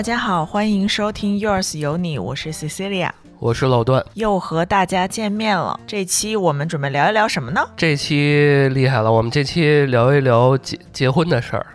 [0.00, 4.02] 大家好，欢迎收听 Yours 有你，我是 Cecilia，我是老段。
[4.14, 5.78] 又和大家见面了。
[5.86, 7.60] 这期我们准备聊一聊什么呢？
[7.76, 11.66] 这期厉害了，我们这期聊一聊结结婚的事儿。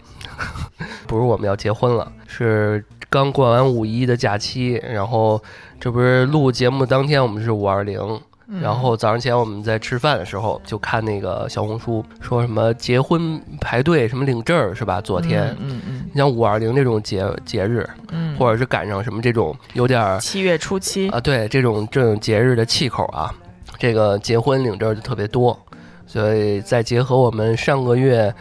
[1.05, 5.39] 不是我们要结婚了，是刚过完五一的假期，然后
[5.79, 7.99] 这不是录节目当天，我们是五二零。
[8.61, 15.01] 然后早上起来我们在吃饭的时候就看那个小红书，说什么结婚排队什么领证儿是吧？
[15.01, 23.33] 昨天，嗯嗯你像五二零这种节节日，嗯，或者是赶上什么这种有点儿七月初七，啊，对这种这种节日的气口啊，
[23.77, 25.59] 这个结婚领证儿就特别多，
[26.05, 28.33] 所以再结合我们上个月。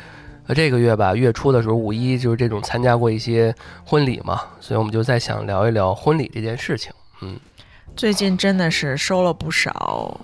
[0.46, 6.92] 呃，这个月吧，月初的时候，五一就是这种参加过一些婚礼嘛，所以我们就在想聊一聊婚礼这件事情。
[7.22, 7.34] 嗯，
[7.96, 10.20] 最近真的是收了不少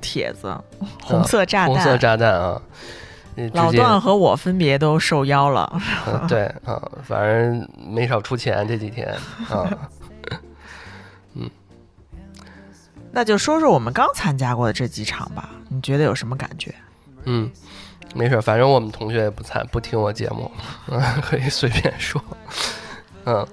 [0.00, 0.56] 帖子，
[1.02, 2.60] 红色炸弹，红色炸弹啊，
[3.36, 5.80] 呃老段和我分别都受邀了。
[6.06, 9.08] 呃 对啊，反正没少出钱这几天
[9.48, 9.68] 啊。
[11.34, 11.48] 嗯
[13.10, 16.74] 那就说说我们刚参加过的这几场吧，你觉得有什么感觉？
[17.24, 17.50] 嗯，
[18.14, 20.50] 没事儿，反正我们同学也不参不听我节目，
[20.88, 22.22] 嗯， 可以随便说。
[23.24, 23.46] 嗯，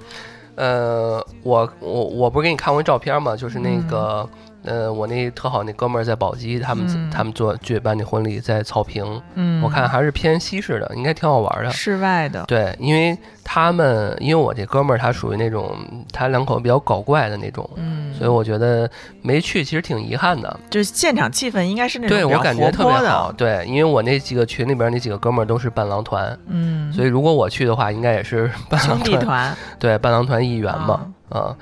[0.56, 3.36] 呃，我我我不是给你看过照片吗？
[3.36, 4.28] 就是那个，
[4.66, 7.10] 呃，我那特好那哥们儿在宝鸡，他们、嗯。
[7.12, 11.72] 他们做举办的婚礼在草坪，嗯，我看还是偏西式的，应该挺好玩的。
[11.72, 15.74] 室外的，对，因为他们，因为我这哥们儿他属于那种
[16.12, 18.90] 他两口比较搞怪的那种，嗯，所以我觉得
[19.22, 20.60] 没去其实挺遗憾的。
[20.70, 31.56] 就是现场气氛应该是那种对我感觉特别好，的，对，因为我那几个群里边那几个哥们儿都是伴郎团，嗯，所以如果我去的话，应该也是 伴郎团，对，伴郎团一员嘛，啊，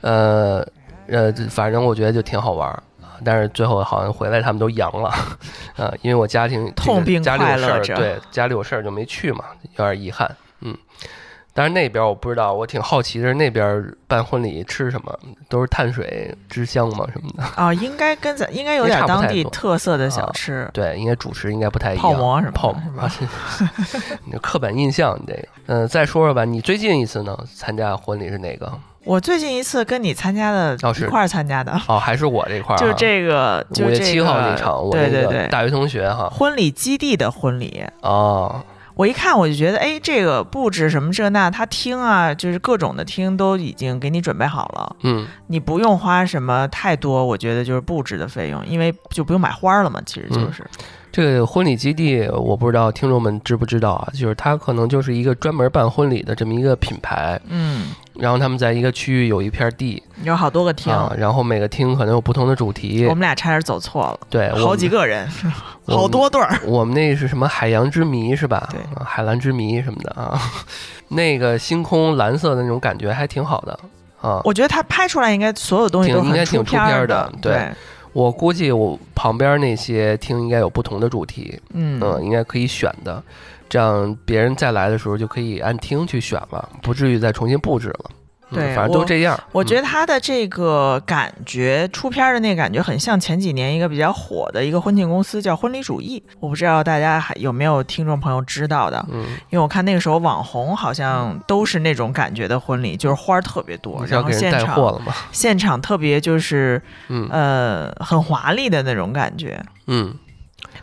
[0.00, 0.66] 呃，
[1.08, 2.74] 呃，反正我觉得就挺好玩儿。
[2.74, 2.82] 啊
[3.24, 5.08] 但是最后好像回来他们都阳了，
[5.78, 6.70] 啊，因为我家庭
[7.22, 9.42] 家里有事儿，快乐着对，家里有事儿就没去嘛，
[9.78, 10.30] 有点遗憾，
[10.60, 10.76] 嗯。
[11.54, 15.18] 但是那边我不知道，我挺好奇的是那边办婚礼吃什么，
[15.48, 17.42] 都是碳水之乡嘛什么的。
[17.56, 22.02] 啊，应该跟咱应该有点当地特色的小啊吃，对，应该主食应该不太一样。
[22.02, 23.08] 泡馍什么的泡是吧啊，
[24.26, 25.48] 你这刻板印象，你这个。
[25.68, 28.70] 嗯、再说说吧，你最近一次呢参加婚礼是哪个？
[29.06, 36.28] 我最近一次跟你参加的哦一块儿参加的，哦，还是我这块儿、啊， 就是这个，五月七号那个场，对对对，大学同学哈。
[36.28, 38.60] 婚礼基地的婚礼，哦，
[38.96, 50.66] 我一看我就觉得，哎，这个布置什么这那，他厅啊，就是各种的厅都已经给你准备好了，嗯，你不用花什么太多，我觉得就是布置的费用，因为就不用买花了嘛，其实就是，
[51.16, 63.14] 这个婚礼基地我不知道听众们知不知道啊，就是它可能就是一个专门办婚礼的这么一个品牌，嗯，然后他们在一个区域有一片地有好多个厅，啊，然后每个厅可能有不同的主题我。
[63.14, 65.26] 们俩差点走错了，对，好几个人，
[65.88, 68.68] 好多对儿，我们那是什么海洋之谜是吧？
[68.70, 70.38] 对啊海蓝之谜什么的啊，
[71.08, 73.80] 那个星空蓝色的那种感觉还挺好的
[74.20, 74.42] 啊。
[74.44, 77.72] 我觉得他拍出来应该所有东西都应该挺出片儿的对对，
[78.16, 83.22] 我估计我旁边那些厅应该有不同的主题，嗯嗯，应该可以选的，
[83.68, 88.10] 这样别人再来的时候就可以按厅去选了，不至于再重新布置了。
[88.50, 89.38] 嗯对反正都这样。
[89.50, 96.22] 我觉得得他的这个感觉，出片儿的那个感觉，很像前几年一个比较火的一个婚庆公司，叫婚礼主义。
[96.38, 105.00] 我不知道大家还有没有听众朋友知道的，嗯，因为我看那个时候网红好像都是那种感觉的婚礼，就是花儿特别多，然后现场？
[105.32, 109.60] 现场特别就是 嗯呃很华丽的那种感觉。
[109.88, 110.14] 嗯，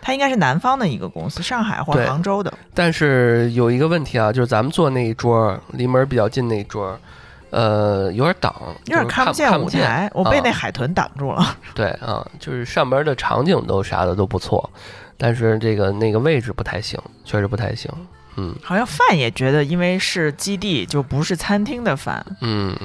[0.01, 2.53] 它应该是南方的一个公司，上海或者杭州的。
[2.73, 6.99] 但是有一个问题啊，就是咱们坐那一桌离门比较近那一桌，
[7.53, 8.53] 呃，有点挡，
[8.85, 9.69] 有点是看不见舞。
[9.69, 11.55] 台，我被啊那海豚挡住了。
[11.75, 14.67] 对啊，就是上边的场景都啥的都不错，
[15.17, 17.89] 但是这个那个位置不太行，确实不太行。
[18.35, 22.25] 嗯好像饭也觉得，因为是基地，就不是餐厅的饭。
[22.41, 22.75] 嗯，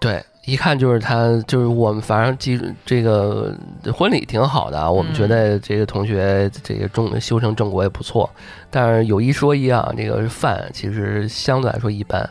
[0.00, 3.54] 对，一看就是他，就是我们反正记这个
[3.92, 8.30] 婚礼挺好的啊，我们觉嗯得这个同学这个中修成正果也不错，
[8.70, 12.26] 但是有一说一啊，这个饭其实相对来说一般。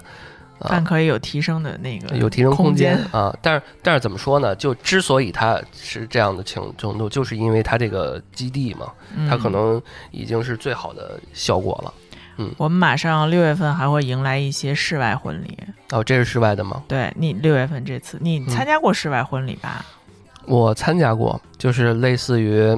[0.59, 4.55] 啊饭可以有提升的那个有提升空间啊，但是但是怎么说呢？
[4.55, 8.91] 就之所以它是这样的程程度，就是因为它这个基地嘛，
[9.29, 9.81] 它可嗯能
[10.11, 11.93] 已经是最好的效果了。
[12.37, 15.57] 嗯我们马上六月份还会迎来一些室外婚礼。
[15.91, 16.83] 哦，这是室外的吗？
[16.87, 19.85] 对你六月份这次，你嗯参加过室外婚礼吧？
[20.45, 22.77] 我参加过，就是类似于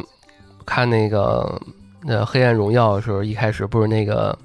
[0.65, 1.59] 看那个
[2.05, 4.37] 呃《黑暗荣耀》的时候，一开始不是那个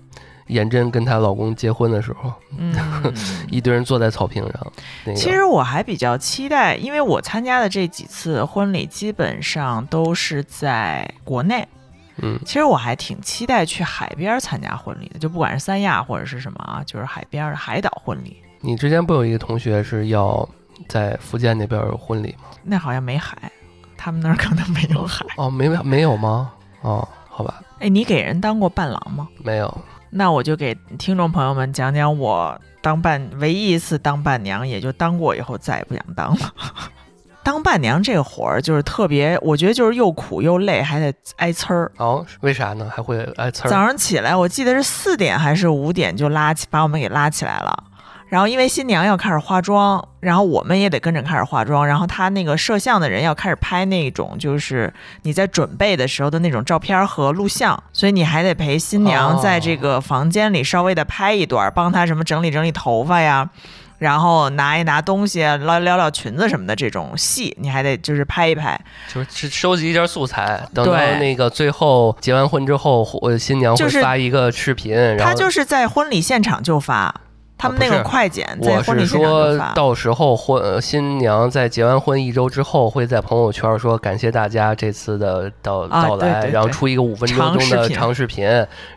[0.52, 2.74] 颜真跟她老公结婚的时候，嗯，
[3.50, 4.72] 一堆人坐在草坪上。
[5.04, 11.66] 那个、其实我还比较期待，因为我参加的这几次婚礼基本上都是在国内，
[12.18, 20.48] 嗯，其实我还挺期待去海边参加婚礼的，就不管是三亚或者是什么啊，就是海边的海岛婚礼，你之前不有一个同学是要
[20.88, 22.48] 在福建那边有婚礼吗？
[22.62, 23.50] 那好像没海，
[23.96, 25.24] 他们那儿可能没有海。
[25.36, 26.52] 哦，没没有吗？
[26.82, 29.28] 哦，好吧，哎，你给人当过伴郎吗？
[29.42, 29.74] 没有。
[30.14, 36.52] 那我就给听众朋友们讲讲我当伴唯一一次当伴娘，也就当过以后再也不想当了。
[37.42, 41.90] 当伴娘这个活儿就是特别，我觉得就是又苦又累，还得挨呲儿。
[41.96, 42.88] 哦，为啥呢？
[42.94, 43.70] 还会挨刺早？
[43.70, 47.84] 上起来，我记得是四点还是五点就拉起，把我们给拉起来了。
[48.32, 51.86] 然后因为新娘要开始化妆，然后我们也得跟着开始化妆。
[51.86, 54.90] 然后他那个摄像的人要开始拍那种，就是
[55.24, 63.50] 你在准备的时候的那种照片和录像，所以你还得陪新娘哦在这个房间里稍微的拍一段，帮她什么整理整理头发呀。
[63.98, 68.80] 然后拿一拿东西啊，撩撩撩裙子什么的这种戏，你还得就是拍一拍。
[69.12, 77.14] 就是收集一下素材，等到那个最后结完婚之后，呃新娘会就是发一个视频，然后他就是在婚礼现场就发，
[77.62, 79.72] 他们那个快剪在我是婚礼现场就说。
[79.76, 88.44] 到时候婚呃新娘在结完婚一周之后，会在朋友圈说感谢大家这次的到啊到来，然后出一个五分钟的长视频，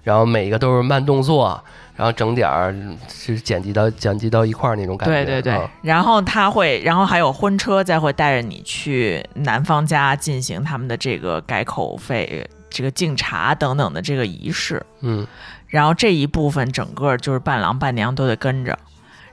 [0.02, 1.64] 然后每一个都是慢动作，
[1.96, 2.74] 然后整点儿
[3.08, 5.14] 是剪辑到剪辑到一块儿那种感觉。
[5.14, 5.70] 对对对，啊。
[5.84, 15.26] 然后他会，然后还有婚车再会带着你去男方家进行他们的这个改口费、这个敬茶等等的这个仪式，嗯，
[15.75, 18.80] 然后这一部分整个就是伴郎伴娘都得跟着，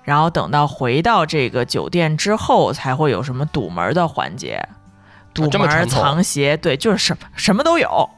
[0.03, 4.61] 然后等到回到这个酒店之后，才会有什么堵门的环节，
[5.33, 8.11] 堵门、藏鞋，对，就是什么什么都有。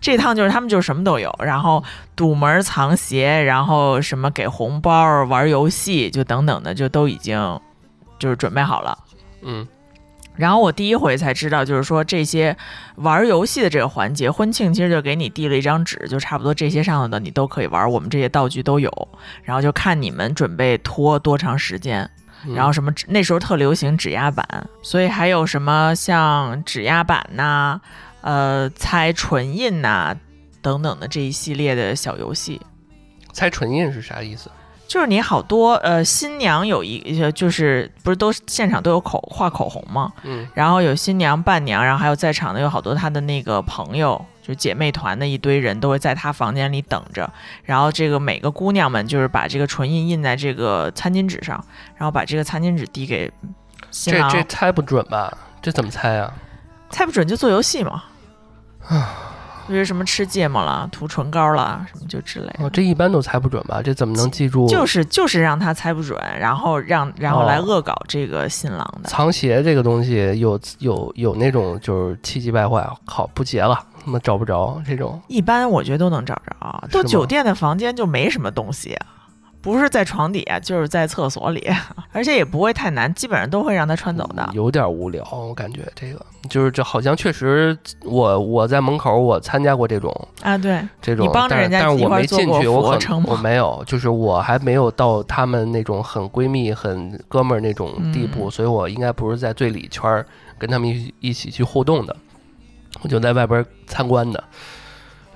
[0.00, 1.82] 这趟就是他们就是什么都有，然后
[2.14, 7.60] 堵门、藏鞋，然后什么给红包、玩游戏，就等等的，就都已经
[8.20, 8.96] 就是准备好了。
[9.42, 9.66] 嗯，
[10.36, 12.56] 然后我第一回才知道，就是说这些
[12.96, 18.90] 玩游戏的这个环节，婚庆其实就给你递了一张纸，就差不多这些上头的你都可以玩，我们这些道具都有，
[19.42, 22.02] 然后就看你们准备拖多长时间。
[22.46, 24.46] 嗯然后什么那时候特流行指压板，
[24.82, 27.80] 所以还有什么像指压板呐、
[28.20, 30.14] 呃猜唇印呐、
[30.60, 32.60] 等等的这一系列的小游戏。
[33.32, 34.50] 猜唇印是啥意思？
[34.94, 40.12] 就是你好多呃，新娘有一呃就是不是都现场都有口画口红吗？
[40.22, 47.28] 嗯然后有新娘伴娘，然后还有在场的有好多她的那个朋友，就姐妹团的一堆人都会在她房间里等着。
[47.64, 51.60] 然后这个每个姑娘们就是把这个唇印印在这个餐巾纸上，
[51.96, 53.28] 然后把这个餐巾纸递给
[53.90, 54.30] 新这郎。
[54.30, 55.36] 这猜不准吧？
[55.60, 56.32] 这怎么猜啊？
[56.90, 58.04] 猜不准就做游戏嘛。
[59.68, 62.64] 就是什么吃芥末了、涂唇膏了，什么就之类的。
[62.64, 63.80] 哦，这一般都猜不准吧？
[63.82, 64.66] 这怎么能记住？
[64.68, 69.08] 就是就是让他猜不准，然后让然后来哦恶搞这个新郎的。
[69.08, 75.20] 藏鞋这个东西有有有那种就是气急败坏，好不结了，他妈找不着这种。
[75.28, 78.96] 一般我觉得都能找着，到酒店的房间就没什么东西，
[79.64, 81.66] 不是在床底下就是在厕所里，
[82.12, 84.48] 而且也不会太难，基本上都会让他穿走的。
[84.52, 100.26] 有点无聊，我感觉这个就是这好像确实我我在门口我参加过这种啊，对，这种，你帮着但是人家一但是我没进去，我我没有，就是我还没有到他们那种很闺蜜、很哥们儿那种地步，嗯所以我应该不是在最里圈儿
[100.58, 102.14] 跟他们一起一起去互动的，
[103.00, 104.44] 我就在外边参观的，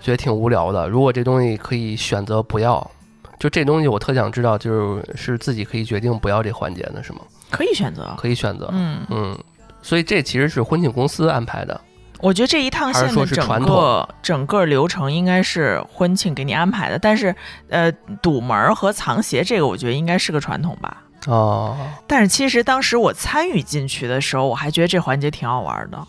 [0.03, 0.87] 觉得挺无聊的。
[0.87, 2.91] 如果这东西可以选择不要，
[3.39, 7.21] 就这东西我特想知道，就是是自己可以决定不要这环节的，是吗？
[7.51, 8.15] 可以选择。
[8.19, 9.39] 可以选择，嗯，嗯，
[9.81, 11.81] 所以这其实是婚庆公司安排的。
[12.21, 17.33] 我觉得这一趟线的整个整个流程应该是婚庆给你安排的，但是
[17.69, 21.05] 呃，堵门儿和藏鞋这个，我觉得应该是个传统吧。
[21.29, 21.77] 哦，
[22.09, 26.07] 但是其实当时我参与进去的时候，我还觉得这环节挺好玩的，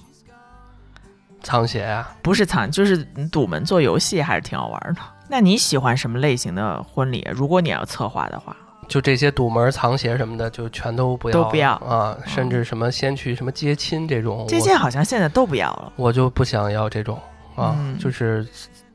[1.43, 5.01] 藏鞋啊，不是藏就是堵门做游戏，还是挺好玩的。
[5.29, 7.25] 那你喜欢什么类型的婚礼？
[7.31, 8.55] 如果你要策划的话，
[8.87, 12.17] 就这些堵门、藏鞋什么的，就全都不要，都不要啊！
[12.25, 15.93] 甚至什么先去什么接亲这种，接亲好像现在都不要了。
[15.95, 17.15] 我就不想要这种
[17.55, 18.47] 啊，嗯就是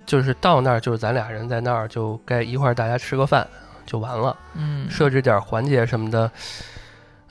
[0.04, 3.46] 就是到那儿就是咱俩人在那儿就该一块儿大家吃个饭
[3.86, 6.28] 就完了，嗯，设置点环节什么的。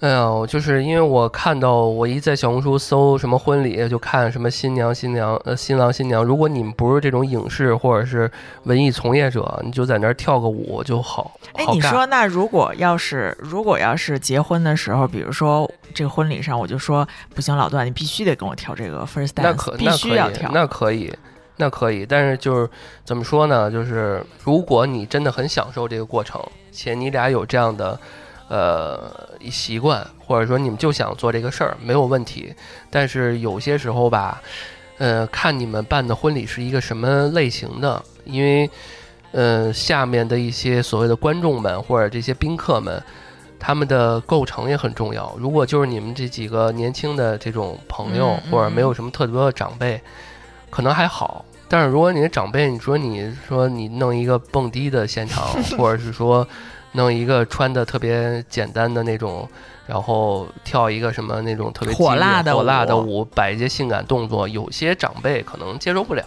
[0.03, 6.21] 哎呀，就是因为我看到我一在小红书搜什么婚礼，就看什么新娘新娘呃新郎新娘。
[6.21, 8.29] 如果你们不是这种影视或者是
[8.63, 11.31] 文艺从业者，你就在那儿跳个舞就好。
[11.53, 20.51] 哎，你说那如果要是如果要是结婚的时候，比如说这个婚礼上，我就说不行，老段你必须得跟我跳这个 first 那 dance，必须要跳。
[20.53, 21.13] 那可以，
[21.55, 22.05] 那可以。
[22.05, 22.69] 但是就是
[23.05, 23.71] 怎么说呢？
[23.71, 26.43] 就是如果你真的很享受这个过程，
[26.73, 27.97] 且你俩有这样的
[28.55, 29.11] 呃
[29.49, 32.53] 习惯，或者说你们就想做这个事儿，没有问题。
[32.89, 34.41] 但是有些时候吧。
[34.99, 38.69] 呃，看你们办的婚礼是一个什么类型的，因为，
[39.31, 43.03] 呃，下面的一些所谓的观众们或者这些宾客们，
[43.59, 45.35] 他们的构成也很重要。
[45.37, 49.99] 如果就是你们这几个年轻的这种朋友，嗯或者没有什么特别的长辈，
[50.69, 51.43] 可能还好。
[51.67, 55.43] 但是如果你的长辈，你说你说你弄一个蹦迪的现场，
[55.75, 56.47] 或者是说
[56.93, 59.47] 弄一个穿的特别简单的那种，
[59.85, 66.23] 然后跳一个什么那种特别火辣的火辣的舞舞，摆一些性感动作，有些长辈可能接受不了，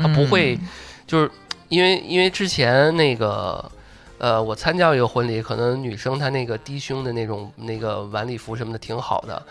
[0.00, 0.68] 他不会嗯
[1.06, 1.30] 就是
[1.68, 3.70] 因为因为之前那个。
[4.16, 9.42] 呃，我参加一个婚礼，可能女生她那个低胸的那种那个晚礼服什么的挺好的，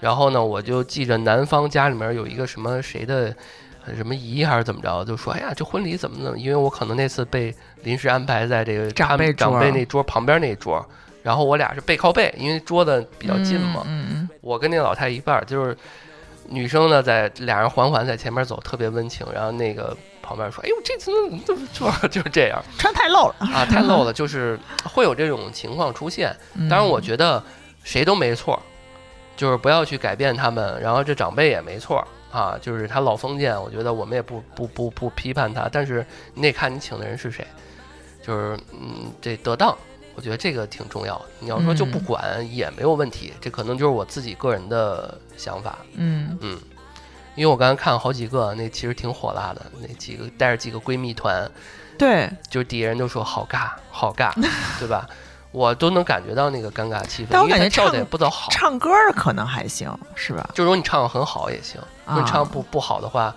[0.00, 3.34] 然后呢，我就记着男方家里面有一个什么谁的呃
[3.96, 10.84] 什么姨还是怎么着，就说哎呀这婚礼怎么怎么，因为我可能那次被临时安排在这个长辈长辈那桌旁边那桌，
[11.22, 15.76] 然后我俩是背靠背，因为桌子比较近嘛，嗯嗯我跟那个老太太一半儿，就是
[16.48, 23.34] 女生呢在俩人缓缓在前面走，特别温情，然后那个旁边说：“哎呦，这次怎么这么 就是这样嗯， 穿太露了。
[23.40, 24.12] 啊，太露了。
[24.14, 26.34] ”就是会有这种情况出现。
[26.54, 27.42] 嗯当然，我觉得
[27.82, 28.60] 谁都没错，
[29.36, 30.80] 就是不要去改变他们。
[30.80, 37.46] 然后这长辈也没错啊，就是他老封建，我觉得我们也不不不不批判他，但是你得看你请的人是谁，
[38.22, 39.76] 就是嗯，这得当。
[40.14, 41.24] 我觉得这个挺重要的。
[41.40, 45.78] 你要说就不嗯管也没有问题，这可能就是我自己个人的想法。
[45.94, 46.60] 嗯嗯，
[47.34, 51.50] 因为我刚才看了好几个，那其实挺火辣的，那几个带着几个闺蜜团，
[51.96, 54.30] 对，就是底下人都说好尬，好尬，
[54.78, 55.08] 对吧？
[55.52, 58.50] 我都能感觉到那个尴尬气氛，但我感觉跳的唱也不咋好。
[58.50, 60.50] 唱歌的可能还行，是吧？
[60.54, 63.34] 就如果你唱的很好也行，如果你唱啊不不好的话，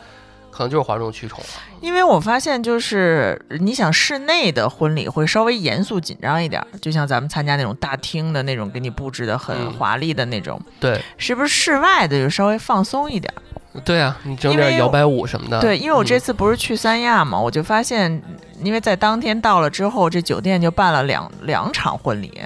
[0.49, 1.45] 可能就是哗众取宠了。
[1.81, 13.41] 因为我发现，就是你想室内的婚礼会稍微严肃紧张一点儿，就像咱们参加那种大厅的那种，给你布置的很嗯华丽的那种，对是不是室外的就稍微放松一点儿？
[13.83, 15.59] 对啊，你整点摇摆舞什么的。
[15.59, 18.21] 对，因为我这嗯次不是去三亚嘛，我就发现，
[18.61, 22.41] 因为在当天到了之后，这酒店就办了两两场婚礼，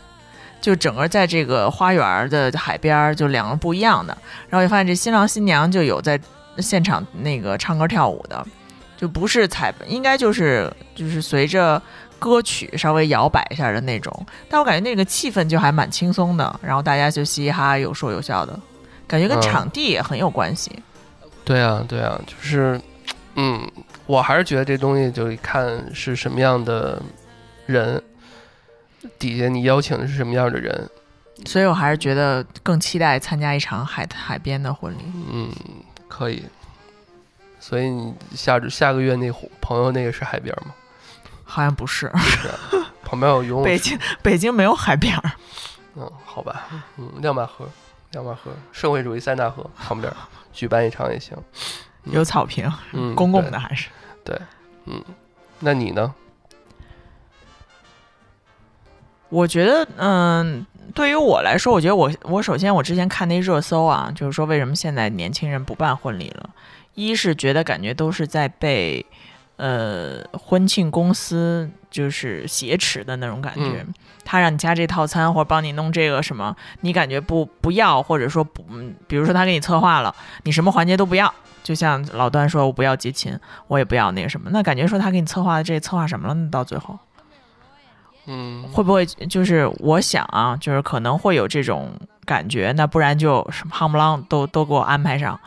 [0.60, 4.18] 就整个在这个花园儿的海边儿，就两个不一样的。
[4.50, 6.20] 然后就发现这新郎新娘就有在
[6.58, 8.46] 现场那个唱歌跳舞的，
[8.98, 11.82] 就不是彩，应该就是就是随着
[12.18, 14.26] 歌曲稍微摇摆一下的那种。
[14.50, 18.60] 但我感觉那个气氛就还蛮轻松的，然后大家就嘻嘻哈哈有说有笑的，
[19.08, 20.72] 感觉跟嗯场地也很有关系。
[21.50, 22.80] 对啊，对啊，就是，
[23.34, 23.68] 嗯，
[24.06, 27.02] 我还是觉得这东西就看是什么样的
[27.66, 28.00] 人，
[29.18, 30.88] 底下你邀请的是什么样的人，
[31.48, 35.00] 所以我还是觉得更期待参加一场海海边的婚礼。
[35.32, 35.52] 嗯，
[36.08, 36.44] 可以。
[37.60, 40.76] 所以你下下个月那户朋友那个是海边吗？
[41.44, 42.60] 好像不是，是啊，
[43.04, 43.66] 旁边有游泳 池。
[43.66, 45.32] 北京北京没有海边儿。
[45.96, 47.68] 嗯，好吧，嗯，亮马河，
[48.12, 50.14] 亮马河，社会主义三大河旁边
[50.60, 51.34] 举办一场也行。
[52.04, 53.88] 嗯有草坪，嗯，公共的还是
[54.26, 54.38] 对？
[54.86, 55.02] 嗯，
[55.60, 56.14] 那你呢？
[59.30, 66.50] 我觉得，嗯，对于我来说，我觉得我我首先我之前看那热搜啊，就是说为什么现在年轻人不办婚礼了？
[66.96, 69.06] 一是觉得感觉都是在被
[69.60, 73.94] 呃婚庆公司就是挟持的那种感觉，嗯
[74.26, 81.34] 他让你加这套餐或者帮你弄这个什么，你感觉不不要，或者说不，嗯，比如说他给你策划了，你什么环节都不要。
[81.64, 83.38] 就像老段说，我不要接亲，
[83.68, 86.48] 我也不要那个什么，那感觉说他给你策划的这策划什么了呢？
[86.52, 86.98] 到最后，
[88.28, 91.92] 嗯，会不会就是我想啊，就是可能会有这种
[92.24, 95.40] 感觉，那不然就什么夯不啷都都给我安排上。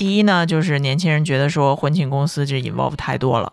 [0.00, 3.52] 第一呢，就是年轻人觉得说婚庆公司这 involve 太多了；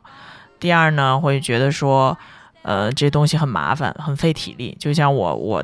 [0.62, 2.18] 第二呢，会觉得说，
[2.62, 4.74] 呃，这东西很麻烦，很费体力。
[4.80, 5.62] 就像我我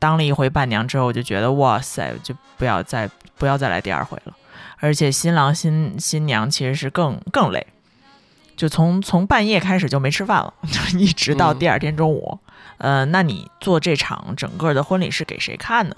[0.00, 4.34] 当了一回伴娘之后，我就觉得哇塞，就不要再不要再来第二回了。
[4.80, 7.64] 而且新郎新新娘其实是更更累，
[8.56, 12.36] 就从从半夜开始就没吃饭了， 就一直到嗯第二天中午。
[12.78, 15.94] 呃，那你做这场整个的婚礼是给谁看呢？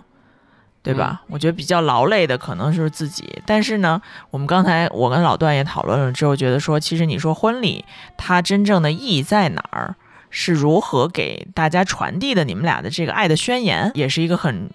[0.93, 1.23] 对吧？
[1.29, 4.01] 我觉得比较劳累的可能是自己，但是呢，
[4.31, 7.85] 我们刚才我跟老段也讨论了之后，觉得说，其实你说婚礼
[8.17, 9.97] 它真正的意义在哪儿？
[10.29, 14.69] 是如何给大家传递的你们俩的这个爱的宣言，也是一个很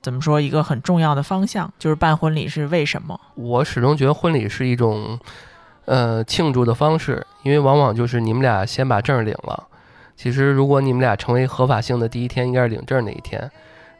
[0.00, 3.20] 怎么说一个很重要的方向，就是办婚礼是为什么？
[3.34, 5.18] 我始终觉得婚礼是一种，
[5.84, 9.68] 呃，庆祝的方式，因为往往就是你们俩先把证领了。
[10.16, 13.50] 其实，如果你们俩成为合法性的第一天，应该是领证那一天。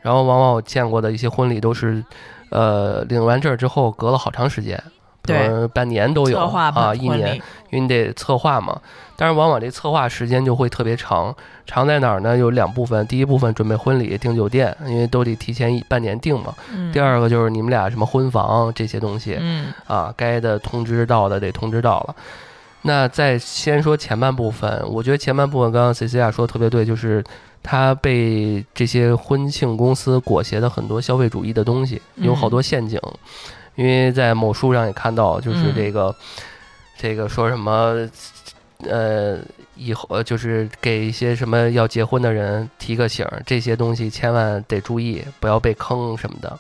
[0.05, 2.05] 然后，往往我见过的一些婚礼都是，
[2.51, 4.79] 呃，领完证儿之后隔了好长时间，
[5.23, 7.35] 比如说半年都有啊，一年，
[7.71, 8.79] 因为你得策划嘛。
[9.17, 11.35] 但是往往这策划时间就会特别长，
[11.65, 12.37] 长在哪儿呢？
[12.37, 16.53] 有两部分，第一部分准备婚礼、订酒店，因为都得提前一半年订嘛。
[16.71, 22.15] 嗯第二个就是你们俩什么婚房这些东西嗯啊，该的通知到的得通知到了。
[22.87, 27.25] 那再先说前半部分，我觉得前半部分刚刚 C C 亚说的特别对，就是
[27.63, 33.01] 他被这些婚庆公司裹挟的很多消费主义的东西，有好多陷阱。
[33.75, 36.15] 因为在某书上也看到，就是这个、
[36.97, 38.09] 这个说什么，
[38.89, 39.39] 呃，
[39.75, 46.59] 以后呃就是给一些什么要结婚的人提个醒儿，这些东西千万得注意，不要被坑什么的。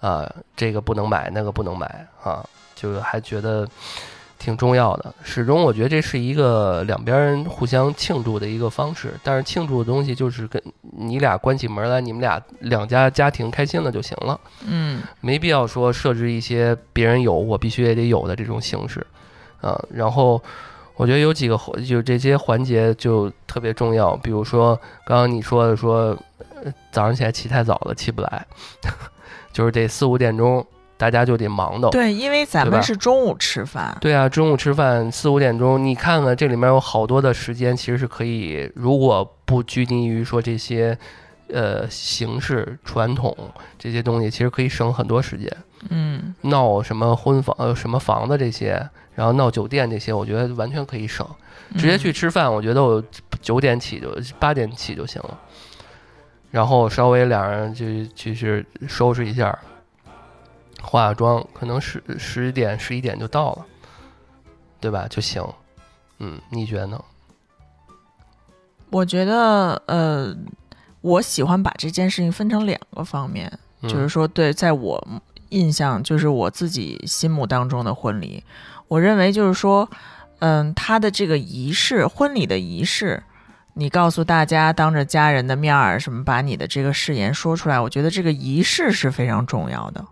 [0.00, 2.44] 啊，这个不能买，那个不能买啊，
[2.76, 3.66] 就还觉得
[4.38, 5.14] 挺重要的。
[5.22, 19.04] 始终我觉得这是一个两边人互相庆祝的一个方式，但是庆祝的东西就是跟你俩关起门来，你们俩两家家庭开心了就行了，嗯没必要说设置一些别人有我必须也得有的这种形式
[19.60, 19.78] 啊。
[19.90, 20.40] 然后
[20.96, 26.16] 我觉得有几个环就这些环节就特别重要，比如说刚刚你说的说，
[26.62, 28.46] 呃早上起来起太早了起不来。
[29.50, 30.64] 就是得四五点钟，
[30.98, 31.88] 大家就得忙的。
[31.88, 40.98] 对，因为咱们是中午吃饭，对啊，中午吃饭四五点钟，你看看这里面有好多的时间，其实是可以，如果不拘泥于说这些，
[41.50, 43.34] 呃，形式传统
[43.78, 45.50] 这些东西，其实可以省很多时间。
[45.90, 51.24] 嗯闹什么婚房、呃什么房子这些，然后闹酒店这些，我觉得完全可以省。
[51.76, 53.02] 直接去吃饭，我觉得我
[53.40, 55.38] 九点起就八点起就行了。
[56.50, 59.56] 然后稍微两人就就是收拾一下，
[60.82, 63.66] 化化妆，可能十十点十一点就到了，
[64.80, 65.06] 对吧？
[65.08, 65.44] 就行。
[66.18, 67.04] 嗯，你觉得呢？
[68.90, 70.34] 我觉得呃，
[71.00, 75.06] 我喜欢把这件事情分成两个方面，嗯、就是说，对，在我
[75.50, 78.42] 印象，就是我自己心目当中的婚礼，
[78.88, 79.88] 我认为就是说，
[80.38, 83.22] 嗯，他的这个仪式，婚礼的仪式，
[83.74, 90.04] 你告诉大家，当着家人的面儿，什么把你的这个誓言说出来，我觉得这个仪式是非常重要的。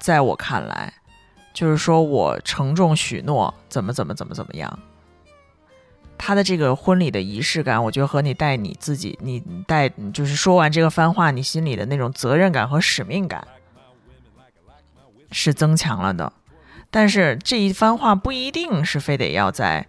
[0.00, 0.92] 在我看来，
[1.52, 4.78] 就是说我承重许诺，怎么怎么怎么怎么样。
[6.18, 13.46] 他的这个婚礼的仪式感，我觉得和你带你自己，你带就是说完这个番话，你心里的那种责任感和使命感
[15.30, 16.32] 是增强了的。
[16.90, 19.86] 但是这一番话不一定是非得要在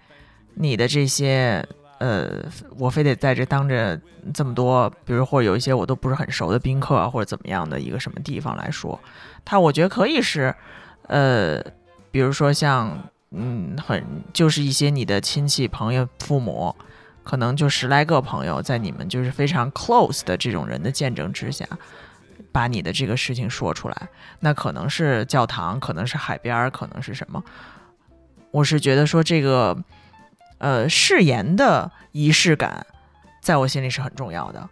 [0.53, 2.45] 你的这些呃，
[2.77, 3.99] 我非得在这当着
[4.33, 8.97] 这么多，比如或者有一些我都不是很熟的宾客，或者怎么样的一个什么地方来说，
[9.45, 10.55] 他我觉得可以是
[11.07, 11.63] 呃，
[12.11, 12.97] 比如说像。
[13.33, 16.75] 嗯，很就是一些你的亲戚、朋友、父母，
[17.23, 21.65] 可能就十来个朋友，在你们就是非常 close 的这种人的见证之下，
[22.51, 24.09] 把你的这个事情说出来。
[24.41, 27.41] 那可能是教堂，可能是海边，可能是什么？
[28.51, 29.81] 我是觉得说这个，
[30.57, 32.85] 呃，誓言的仪式感，
[33.39, 34.69] 在我心里是很重要的，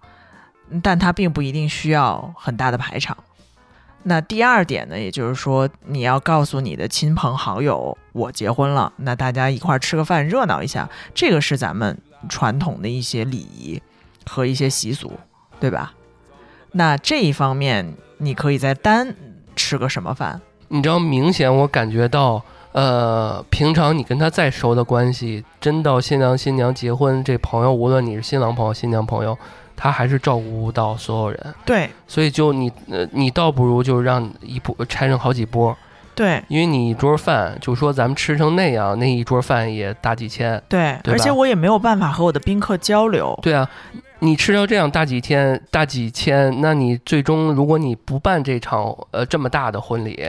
[0.84, 3.18] 但它并不一定需要很大的排场。
[4.04, 11.98] 那第二点呢，也就是说，你要告诉你的亲朋好友，我结婚了，那大家一块儿吃个饭，热闹一下，这个是咱们
[12.30, 13.82] 传统的一些礼仪
[14.26, 15.12] 和一些习俗，
[15.60, 15.94] 对吧？
[16.72, 19.14] 那这一方面，你可以在单
[19.56, 20.40] 吃个什么饭？
[20.70, 29.38] 你知道，明显我感觉到，呃，平常你跟他再熟的关系，真到新郎新娘结婚，这朋友，无论你是新郎朋友、新娘朋友。
[29.82, 35.74] 他还是照顾到所有人，对，所以就你呃，你倒不如就让一波拆成好几波，
[36.14, 43.70] 对，因为你一桌饭就说咱们吃成那样，那一桌饭也大几千，对，对而且我也没有办法和我的宾客交流，对啊，
[44.20, 50.22] 你吃到这样大几千、大几千，那你最终如果你不办这场呃这么大的婚礼，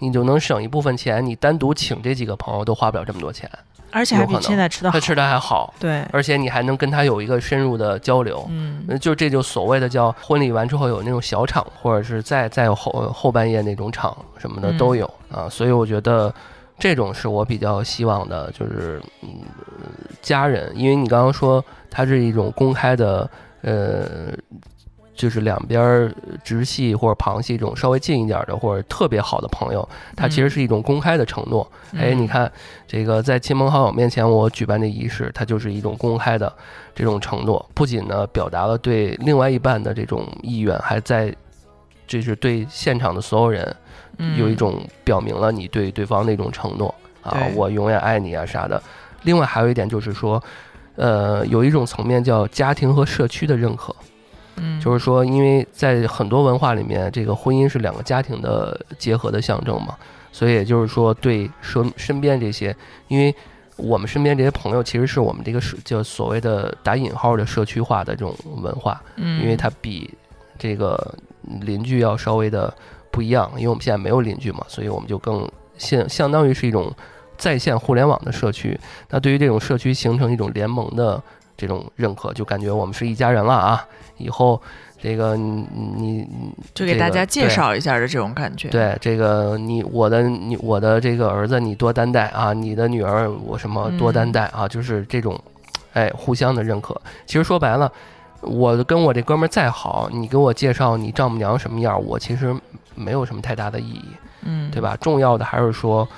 [0.00, 3.50] 你就能省一部分钱，你单独请这几个朋友都花不了这么多钱，
[3.90, 16.32] 而且还比现在吃的好，他吃的还好，对，而且你还能跟他有一个深入的交流，嗯，就这就所谓的叫婚礼完之后有那种小场，或者是再再有后后半夜那种场什么的都有、啊，所以我觉得
[16.78, 19.28] 这种是我比较希望的，就是嗯
[20.20, 23.28] 家人，因为你刚刚说它是一种公开的，
[23.62, 24.32] 呃，
[25.18, 31.68] 就是两边直系或者旁系这种稍微近一点的或者特别好的朋友，它其实是一种公开的承诺。
[31.96, 32.50] 哎，你看
[32.86, 36.50] 这个在亲朋好友面前我举办这仪式，它就是一种公开的
[36.94, 41.34] 这种承诺，不仅呢表达了对另外一半的这种意愿，还在
[42.06, 43.76] 就是对现场的所有人
[44.36, 48.80] 有一种表明了你对对方的一种承诺啊，我永远爱你啊啥的。
[49.24, 50.40] 另外还有一点就是说，
[50.94, 53.92] 呃，有一种层面叫家庭和社区的认可。
[54.60, 59.96] 嗯，就是说，因为在很多文化里面，这个婚姻是两个家庭的结合的象征嘛。
[60.30, 62.76] 所以也就是说，对身身边这些，
[63.08, 63.34] 因为
[63.76, 70.12] 我们身边这些朋友，其实是我们这个社就所谓的打引号的社区化的这种文化，嗯，因为它比
[70.58, 71.14] 这个
[71.62, 72.72] 邻居要稍微的
[73.10, 76.92] 不一样，因为我们现在没有邻居嘛，所以我们就更现相当于是一种
[77.36, 78.78] 在线互联网的社区。
[79.08, 81.20] 那对于这种社区形成一种联盟的
[81.58, 83.86] 这种认可，就感觉我们是一家人了啊！
[84.16, 84.58] 以后
[84.98, 86.28] 这个你你
[86.72, 88.68] 就给大家介绍一下的这种感觉。
[88.70, 95.38] 对这个你我的你我的这个儿子你多担待啊，你的女儿我什么多担待啊，就是这种
[95.92, 96.98] 哎互相的认可。
[97.26, 97.92] 其实说白了。
[98.40, 102.54] 我跟我这哥们儿再好，你给我介绍你丈母娘什么样，我其实
[102.94, 104.04] 没有什么太大的意义，
[104.42, 104.96] 嗯，对吧？
[105.00, 106.08] 重要的还是说，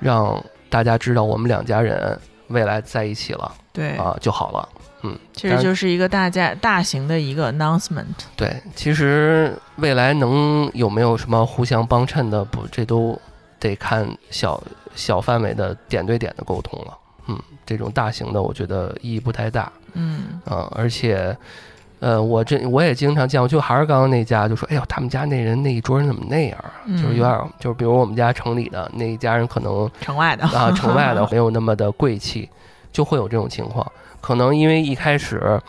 [0.00, 4.68] 让大家知道我们两家人未来在一起了，对啊就好了，
[5.02, 8.06] 嗯，其实就是一个大家大型的一个 announcement。
[8.36, 13.20] 对，其实未来能有没有什么互相帮衬的，不，这都
[13.60, 14.62] 得看小
[14.94, 19.70] 小范围的点对点的沟通了，嗯，这种大型的我觉得意义不太大。
[19.94, 21.36] 嗯啊，而且，
[22.00, 26.70] 呃，我这我也经常见过，就还是刚刚那家，就说，哎呦，他们家那人那一桌人怎么那样啊？
[26.86, 32.48] 就是有点，就是比如我们家城里的那一家人，可能 城外的啊，城外的 没有那么的贵气，
[32.92, 33.84] 就会有这种情况。
[34.20, 35.60] 可能因为一开始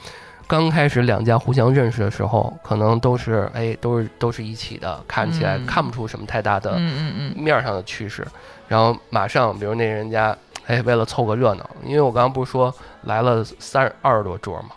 [0.48, 8.26] 刚开始两家互相认识的时候，可能都是哎，都是都是一起的，看起来看不出什么太大的嗯嗯嗯面上的趋势。
[8.68, 10.36] 然后马上，比如那人家。
[10.68, 12.72] 哎，为了凑个热闹，因为我刚刚不是说
[13.06, 14.70] 来了三二十多桌嘛，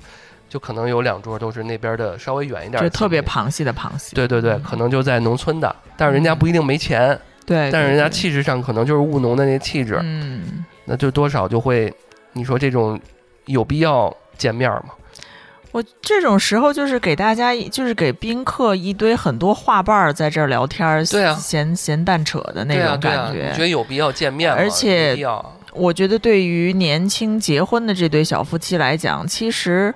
[0.53, 4.15] 就可能有两桌都是那边的稍微远一点，就特别旁系的旁系。
[4.15, 11.91] 对对对，可能就在农村的，但是人家不一定没钱，对，但是人家气质上可能就是务农的那气质，嗯，那就多少就会，
[12.35, 13.01] 你说这种
[13.47, 14.91] 有必要见面吗？
[15.71, 24.57] 我这种时候就是给大家，就是给宾客一堆很多话伴儿在这儿聊天，对啊，闲闲蛋扯的那种感觉，你觉得有必要见面吗？
[24.59, 25.17] 而且。
[25.75, 29.95] 我觉得对于年轻结婚的这对小夫妻来讲，其实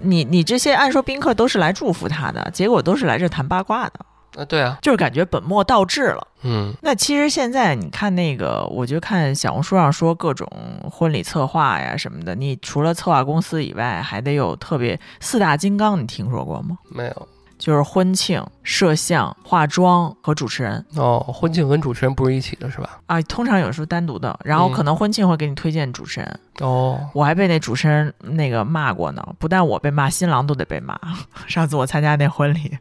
[0.00, 4.00] 你你这些按说宾客都是来祝福他的，结果都是来这谈八卦的。
[4.36, 6.28] 啊，对啊，就是感觉本末倒置了。
[6.42, 10.46] 嗯，那其实现在你看那个，我就看小红书上说各种
[10.90, 16.76] 婚礼策划呀什么的，你除了策划公司以外，还得有特别四大金刚，你听说过吗？
[16.90, 17.28] 没有。
[17.58, 21.18] 就是婚庆、摄像、化妆和主持人哦。
[21.20, 23.00] 婚庆跟主持人不是一起的，是吧？
[23.06, 26.98] 啊，通常有时候单独的，然后可能婚庆会给你推荐主持人哦。
[27.12, 30.98] 我还被那主持人那个骂过呢，不但我被骂，新郎都得被骂。
[31.46, 32.78] 上次我参加那婚礼。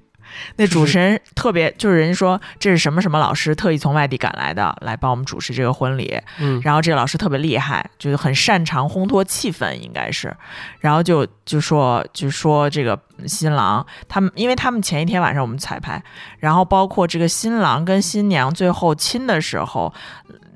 [0.57, 6.19] 那主持人特别，就是人家说这是什么什么老师特意从外地赶来的，来帮我们主持这个婚礼。
[6.39, 10.35] 嗯，然后这个老师特别厉害，就是很擅长烘托气氛，应该是。
[10.79, 16.01] 然后就就说就说这个新郎他们，因为他们前一天晚上我们彩排，
[16.39, 19.93] 然后包括这个新郎跟新娘最后亲的时候，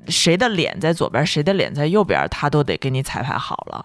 [0.08, 3.84] 谁的脸在左边，谁的脸在右边，他都得给你彩排好了。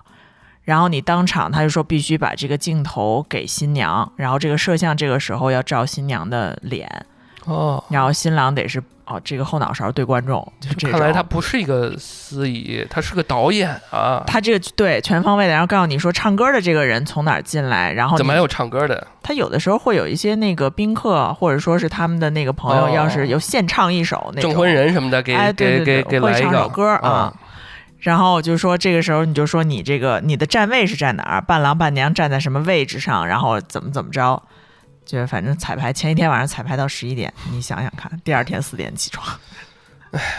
[0.65, 7.05] 然后你当场，他就说必须把这个镜头给新娘，然后这个摄像这个时候要照新娘的脸，
[7.45, 14.23] 哦，然后新郎得是哦这个后脑勺对观众，就这看来他不是一个司仪，他是个导演啊。
[14.25, 19.07] 他这个对全方位的，然后告诉你说唱歌的这个人从哪儿进来，然后怎么还有唱歌的？
[19.21, 27.31] 他有的时候会有一些那个宾客或者说是他们的那个朋友，要是有现唱一首那种证婚人什么的，给给给给来一首歌啊。
[27.99, 34.41] 然后就说这个时候你就说你这个你的站位是站哪儿，伴郎伴娘站在什么位置上，然后怎么怎么着，
[35.05, 39.39] 就是反正彩排前一天晚上彩排到十一点，你想想看，第二天四点起床。
[40.11, 40.29] 哎呀，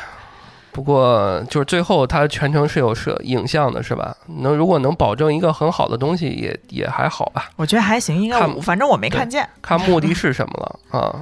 [0.77, 4.15] 不过就是最后他全程是有摄影像的，是吧？
[4.27, 7.49] 能如果能保证一个很好的东西，也也还好吧。
[7.57, 9.49] 我觉得还行，应该反正我没看见。
[9.63, 11.17] 看目的是什么了啊？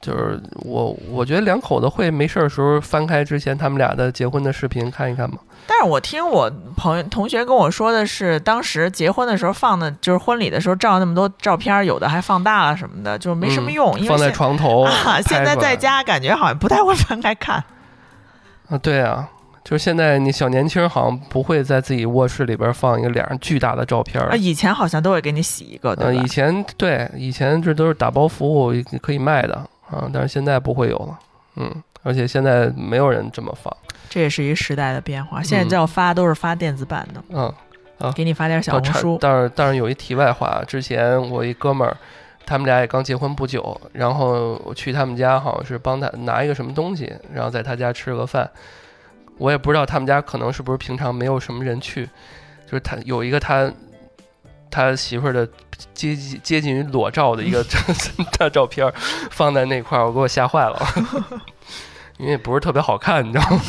[0.00, 5.38] 就是我我觉得两口子会没事的时候翻开之前他们俩的结婚的视频看一看嘛。
[5.66, 13.92] 但是我听我朋友同学跟我说的是，当时结婚的时候放的，就是婚礼的时候照那么多照片，有的还放大了什么的，就没什么用。
[14.06, 17.64] 放在床头啊，现在在家感觉好像不太会 翻开看。
[18.70, 19.28] 啊，对啊，
[19.64, 24.34] 就是现在你小年轻好像不会在自己卧室里边放一个脸上巨大的照片啊。
[24.34, 26.22] 以前好像都会给你洗一个，对吧？
[26.22, 29.54] 以前对，以前这都是打包服务可以卖的
[29.90, 31.18] 啊，但是现在不会有了。
[31.56, 33.76] 嗯，而且现在没有人这么放。
[34.08, 35.42] 这也是一个时代的变化。
[35.42, 37.52] 现在叫发都是发电子版的，嗯，
[37.98, 39.18] 啊，给你发点小红书。
[39.20, 41.96] 但是但是有一题外话，之前我一哥们儿，
[42.44, 48.50] 他们俩也刚结婚不久，然后我去他们家，好像是帮他拿一个什么东西，然后在他家吃了个饭。
[49.38, 52.04] 我也不知道他们家可能是不是平常没有什么人去，
[52.66, 53.72] 就是他有一个他
[54.70, 55.48] 他媳妇儿的
[55.94, 57.64] 接近接近于裸照的一个
[58.38, 58.92] 大照片
[59.30, 60.78] 放在那块儿，我给我吓坏了。
[62.18, 63.62] 因为不是特别好看，你知道吗？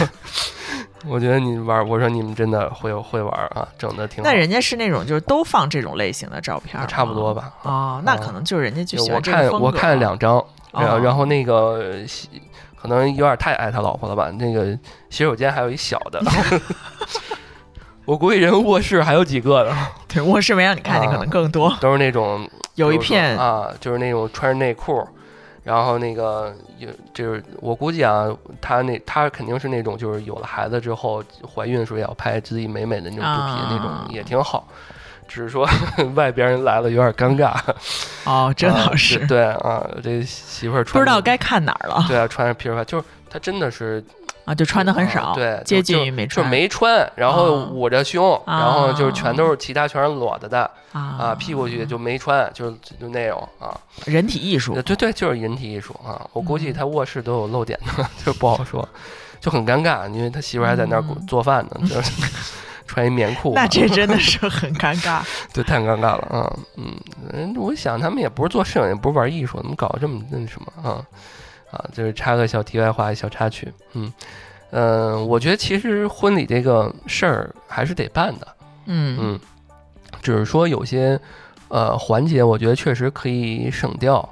[1.07, 4.29] 我觉得你玩，我说你们真的会会玩啊，整的挺好。
[4.29, 7.51] 那人家是那种就是都放这种类型的照片，差不多吧。
[7.63, 9.57] 哦，那可能就是人家就喜我欢这个风格。
[9.57, 12.29] 看我看了两张，然后哦然后那个洗
[12.79, 14.31] 可能有点太爱他老婆了吧？
[14.37, 14.77] 那个
[15.09, 16.21] 洗手间还有一小的，
[18.05, 19.75] 我估计人卧室还有几个呢，
[20.07, 21.75] 对卧室没让你看见，啊可能更多。
[21.79, 25.07] 都是那种有一片啊，就是那种穿着内裤，
[25.63, 28.27] 然后那个有就是我估计啊，
[28.59, 34.67] 她那她肯定是那种就是有了孩子之后怀孕的时候也要拍自己美美的那种肚皮，那啊种也挺好。
[35.27, 35.65] 只是说
[36.13, 37.53] 外边人来了有点尴尬，
[38.25, 44.03] 哦，这啊倒是对对啊，这媳妇儿不穿着知道该看哪儿了对啊，穿着皮儿就是她真的是
[44.45, 58.87] 啊，就穿的很啊少，对，接近于没穿，就没穿，然后啊捂着胸，然后就是全都是其他全是裸着的啊，啊屁股去就没穿，就就那种啊，人体艺术对对对，就是人体艺术啊，我估计嗯他卧室都有漏点的， 就不好说，
[59.39, 62.11] 就很尴尬，因为他媳妇还在那儿嗯做饭呢，就是
[62.87, 65.21] 穿一棉裤，那这真的是 很尴尬。
[65.53, 66.93] 对太尴尬了啊，嗯，
[67.31, 70.99] 嗯我想他们也不是做摄影，也不是玩艺术，怎么搞这么那什么啊？
[71.71, 74.11] 啊，就是插个小题外话，小插曲，嗯。
[74.73, 78.47] 嗯，我觉得其实婚礼这个事儿还是得办的，
[78.85, 79.39] 嗯嗯，
[80.21, 81.19] 只是说有些
[81.67, 84.27] 呃环节，我觉得确实可以省掉。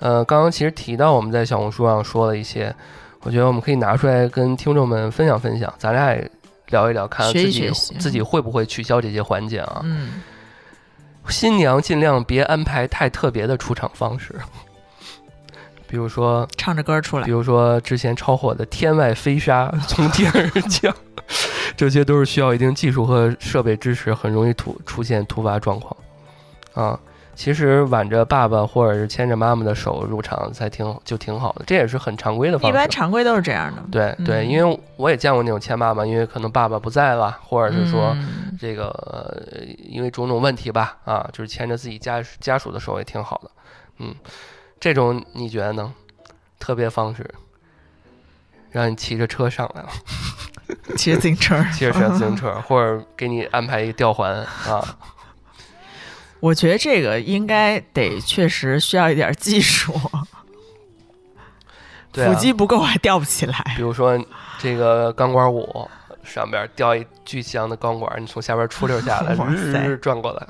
[0.00, 2.74] 呃，刚刚其实提到我们在小红书上说了一些，
[3.20, 6.28] 我觉得我们可以拿出来跟听众们分享分享，咱俩也
[6.70, 9.80] 聊一聊，看自己自己会不会取消这些环节啊。
[9.84, 10.22] 嗯，
[11.28, 14.34] 新娘尽量别安排太特别的出场方式，
[15.94, 20.92] 比如说，唱着歌出来比，如说之前超火的天外飞沙 从天而降，
[21.76, 25.96] 这些都是需要一定技术和设备支持，很容易突出现突发状况
[26.74, 26.98] 啊。
[27.36, 32.76] 其实挽着爸爸或者是牵着妈妈的手入场才挺就挺好的，这也是很常规的方式一。
[32.76, 33.80] 般常规都是这样的。
[33.92, 43.50] 对对，嗯因为我也见过那种牵妈妈，因为可能爸爸不在了，或者是说嗯这个、呃因为种种问题吧，啊，就是牵着自己家家属的手也挺好的，
[43.98, 44.12] 嗯，
[44.84, 45.94] 这种你觉得呢？
[46.58, 47.26] 特别方式，
[48.70, 49.88] 让你骑着车上来了，
[50.94, 54.30] 骑着自行车， 骑着车自行车， 或者给你安排一个吊环
[54.68, 54.98] 啊，
[56.40, 59.98] 我觉得这个应该得确实需要一点技术，
[62.12, 63.56] 对啊腹肌不够还吊不起来。
[63.76, 64.22] 比如说
[64.58, 65.88] 这个钢管舞。
[66.22, 69.36] 上边吊一巨箱的钢管，你从下边出溜下来，
[70.00, 70.46] 转过来，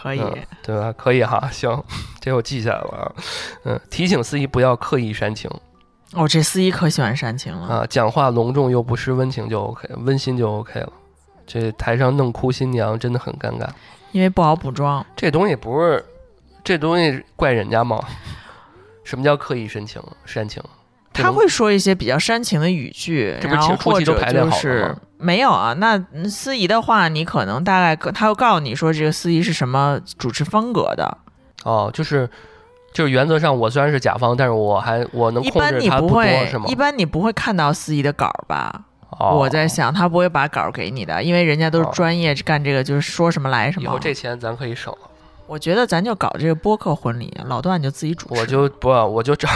[0.00, 0.92] 可以，嗯对吧？
[0.96, 1.82] 可以哈，行，
[2.20, 3.12] 这我记下来了啊。
[3.64, 5.50] 嗯，提醒司仪不要刻意煽情
[6.14, 7.66] 哦，这司仪可喜欢煽情了。
[7.66, 10.92] 啊，讲话隆重又不失温情就 OK，温馨就 OK 了。
[11.46, 13.66] 这台上弄哭新娘真的很尴尬，
[14.12, 15.04] 因为不好补妆。
[15.16, 16.04] 这东西不是
[16.62, 18.02] 这东西怪人家吗？
[19.04, 20.02] 什么叫刻意煽情？
[20.26, 20.62] 煽情？
[21.22, 25.72] 他会说一些比较煽情的语句，然后或者就是没有啊。
[25.74, 31.18] 那嗯司仪的话，你可能大概他会告诉你说这个司仪是什么主持风格的。
[31.64, 32.28] 哦，就是
[32.92, 36.64] 就是原则上我虽然是甲方，但是我还我能一般你控制他多不会是吗，？
[36.68, 38.84] 一般你不会看到司仪的稿儿吧？
[39.18, 43.84] 哦、我在想，他不会把稿儿给你的，因为人家都是哦专业干这个，就是说什么来什么。
[43.84, 45.10] 以后这钱咱可以省了，
[45.46, 48.40] 我觉得咱就搞这个播客婚礼，老段你就自己主持。
[48.40, 49.48] 我就不我就找。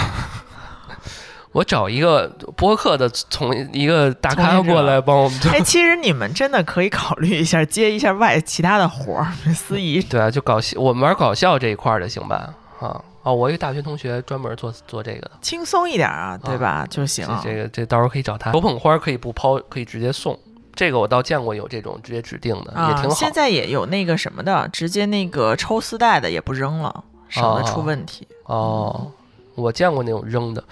[1.53, 12.55] 我找一个播客的从一个大咖过来帮我们做，哎，其实你们真的可以考虑一下，接一下外其他的活儿， 司仪对啊，就搞笑，我们玩搞笑这一块儿的行吧？
[12.81, 16.85] 啊哦，我一个大学同学专门做做这个的，轻松一点啊，对吧？
[16.91, 17.25] 就行。
[17.45, 18.51] 这这个这到时候可以找他。
[18.51, 20.37] 手捧花可以不抛，可以直接送，
[20.75, 23.15] 这个我倒见过有这种直接指定的，也啊挺，好。
[23.15, 28.27] 现在也有那个什么的，直接那个抽丝带的也不扔了，省得出问题。
[28.47, 29.12] 哦，
[29.55, 30.65] 我见过那种扔的，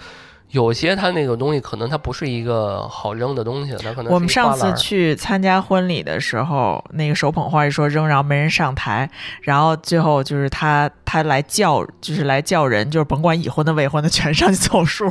[0.51, 9.09] 有些它那个东西可能它不是一个好扔的东西，它可能我们上次去参加婚礼的时候，那个手捧花一说扔，然后没人上台，
[9.41, 15.09] 然后最后就是他他来叫，就是来叫人，就是甭管已婚的未婚的全上去凑数，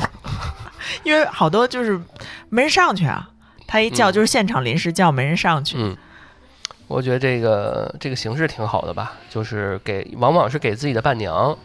[1.05, 2.01] 因为好多就是
[2.51, 3.31] 没人上去啊。
[3.67, 5.77] 他一叫嗯就是现场临时叫，没人上去。
[5.79, 5.97] 嗯，
[6.89, 11.57] 我觉得这个这个形式挺好的吧，就是给往往是给自己的伴娘，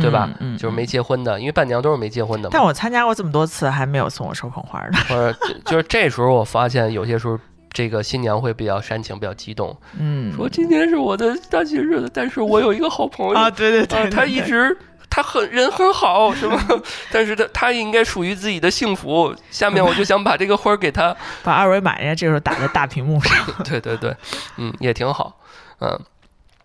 [0.00, 0.28] 对吧？
[0.40, 2.50] 嗯嗯就是没结婚的，因为伴娘都是没结婚的嘛。
[2.52, 4.98] 但我参加过这么多次，还没有送我手捧花的。
[5.08, 5.32] 或者
[5.64, 7.38] 就就是这时候我发现有些时候
[7.72, 14.76] 这个新娘会比较煽情，比较激动，嗯，说今天是我的大喜日子，但是我有一个好朋友啊，对对对啊，他一直
[15.08, 16.56] 他很人很好，是吧？
[17.12, 19.34] 但是他他应该属于自己的幸福。
[19.50, 21.14] 下面我就想把这个花儿给他。
[21.42, 23.46] 把二维码人家这时候打在大屏幕上。
[23.64, 24.14] 对对对，
[24.56, 25.36] 嗯，也挺好，
[25.80, 25.98] 嗯。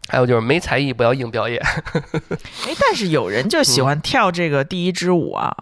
[0.07, 5.55] 还有就是没才艺不要硬表演，哎，但是有人就喜欢跳这个第一支舞啊。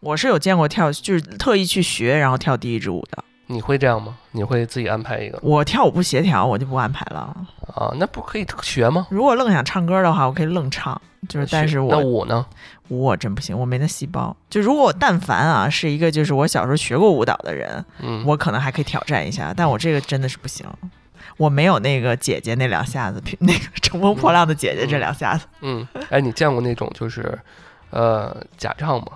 [0.00, 3.24] 我是有见过跳，就是特意去学，然后跳第一支舞的。
[3.48, 4.18] 你会这样吗？
[4.32, 7.34] 你会自己安排一个我跳舞不协调，我就不安排了。
[7.74, 7.90] 啊？
[7.96, 9.06] 那不可以学吗？
[9.08, 12.44] 如果愣想唱歌的话，我可以愣唱，就是但是我那我舞呢？
[12.88, 14.36] 舞我真不行，我没那细胞。
[14.50, 20.66] 就如果我但凡啊是一个就是我小时候学过舞蹈的人，嗯，我可能还可以挑战一下，但我这个真的是不行。
[21.36, 25.46] 我没有那个姐姐那两下子，那个乘风破浪的姐姐这两下子。
[25.60, 27.38] 嗯，哎，你见过那种就是，
[27.90, 29.08] 呃，假唱吗？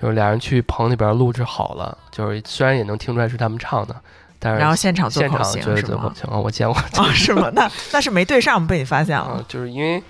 [0.00, 3.96] 就是俩人去棚里边录制好了，就是虽然也能听出来是他们唱的，
[4.38, 6.14] 但是然后现场做现口型是场就是做口吗？
[6.14, 6.80] 型啊，我见过。
[6.96, 7.50] 哦，是吗？
[7.52, 10.00] 那那是没对上，被你发现啊了。，就是因为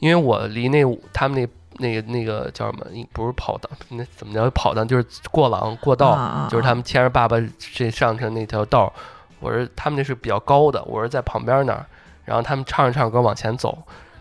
[0.00, 0.82] 因为我离那
[1.12, 4.84] 他们那那个那个叫什么，不是跑道，那怎么叫跑道？
[4.84, 7.36] 就是过廊过道，啊啊就是他们牵着爸爸
[7.76, 8.92] 这上去那条道，
[9.40, 11.84] 我是他们那是比较高的，我是在旁边那儿，
[12.24, 13.76] 然后他们唱着唱着歌往前走，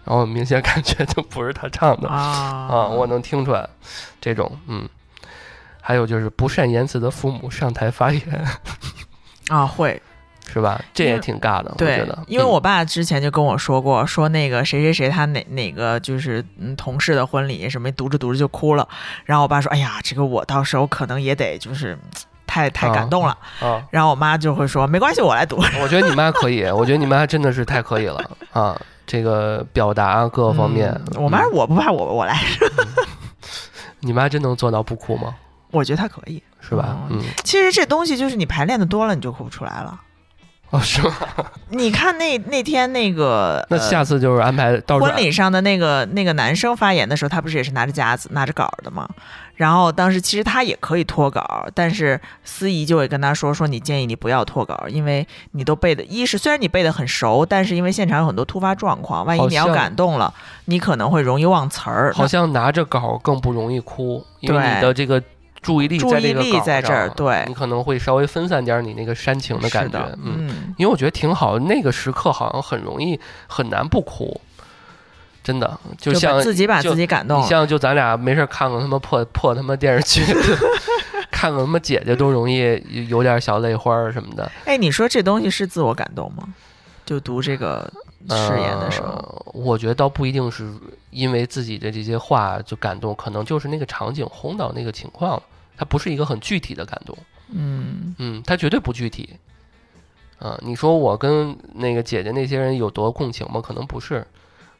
[0.05, 3.67] 然后明显感觉就不是他唱的啊啊，我能听出来
[4.21, 4.87] 这种嗯。
[5.79, 8.45] 还有就是不善言辞的父母上台发言，
[9.47, 10.01] 啊会
[10.45, 10.81] 是吧？
[10.93, 18.85] 这也挺尬的，我对觉得。，因为嗯我爸之前就跟我说过，说那个谁谁谁他哪哪个就是嗯同事的婚礼什么读着读着就哭了，
[19.23, 21.99] 然后我爸说，哎呀，这个我到时候可能也得就是嗯
[22.57, 25.57] 太太感动了，啊，然后我妈就会说，没关系，我来读。
[25.81, 28.19] 我觉得你妈可以， 我觉得你妈真的是太可以了
[28.51, 28.79] 啊！
[29.05, 32.39] 这个表达各方面，嗯我妈我不怕我我来，
[33.99, 35.35] 你妈真能做到不哭吗？
[35.71, 36.41] 我觉得她可以。
[36.59, 36.97] 是吧？
[37.09, 39.97] 嗯嗯，其实这东西就是你排练的多了，你就哭不出来了。
[40.71, 41.13] 哦，是吗？
[41.69, 49.07] 你看那那天那个那呃下次就是安排到婚礼上的那个那个男生发言的时候，他不是也是拿着夹子拿着稿的吗？
[49.57, 60.33] 然后当时其实他也可以脱稿，但是司仪就会跟他说说你建议你不要脱稿，因为你都背的，一是虽然你背的很熟，但是因为现场有很多突发状况，万一你要感动了，
[60.65, 62.13] 你可能会容易忘词儿。
[62.13, 65.21] 好像拿着稿更不容易哭，因为你的这个
[65.59, 70.47] 注意力注意在这个稿力在这儿对你可能会稍微分散点你那个煽情的感觉，嗯。
[70.47, 74.39] 嗯，因为我觉得挺好，那个时刻好像很容易很难不哭，
[75.47, 77.41] 真的，就像自己把自己感动。
[77.41, 80.21] 你像就咱俩没事儿看个他妈破破他妈电视剧，
[81.31, 82.57] 看看他妈姐姐都容易
[82.89, 84.51] 有有点小泪花儿什么的。
[84.65, 86.53] 哎，你说这东西是自我感动吗？
[87.05, 87.89] 就读这个
[88.29, 90.69] 誓言的时候，呃，我觉得倒不一定是
[91.11, 95.43] 因为自己的这些话就感动，可能就是那个场景烘到那个情况了，
[95.77, 97.17] 它不是一个很具体的感动，
[97.53, 99.29] 嗯嗯，它绝对不具体。
[100.39, 103.59] 啊、你说我跟那个姐姐那些人有多共情吗？
[103.59, 104.27] 可能不是，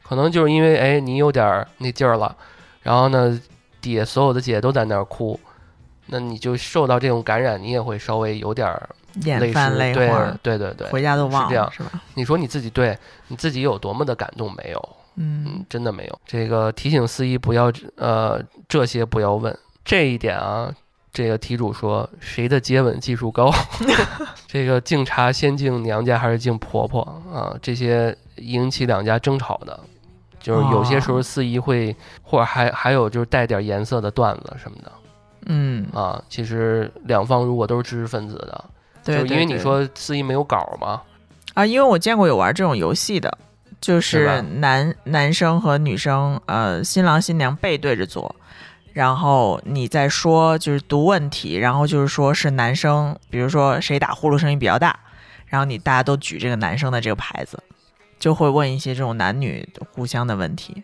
[0.08, 2.36] 可能就是因为哎你有点儿那劲儿了，
[2.82, 3.39] 然后呢
[3.82, 5.39] 底下所有的姐姐都在那儿哭，
[6.08, 8.89] 那你就受到这种感染，你也会稍微有点儿
[9.24, 10.88] 眼泪湿，泛泪对花，对对对。
[10.89, 12.02] 回家都忘是这样了，是吧？
[12.13, 14.89] 你说你自己对你自己有多么的感动没有？
[15.15, 16.20] 嗯嗯，真的没有。
[16.26, 20.74] 这个提醒司仪不要呃这些不要问这一点啊。
[21.13, 23.52] 这个题主说谁的接吻技术高？
[24.46, 27.02] 这个敬茶先敬娘家还是敬婆婆
[27.34, 27.58] 啊？
[27.60, 29.80] 这些引起两家争吵的，
[30.48, 34.90] 就是有些时候哦司仪会，或者还还有就是带点颜色的段子什么的
[35.48, 36.24] 嗯，啊。
[36.30, 38.66] 其实两方如果都是知识分子的，
[39.04, 41.02] 对，就因为你说司仪没有稿嘛，
[41.54, 43.38] 啊，因为我见过有玩这种游戏的，
[43.82, 48.34] 就是男男生和女生，呃，新郎新娘背对着坐，
[48.94, 54.98] 然后你在说就是读问题，然后就是说是男生，比如说谁打呼噜声音比较大，
[55.48, 57.62] 然后你大家都举这个男生的这个牌子，
[58.20, 60.84] 就会问一些这种男女互相的问题，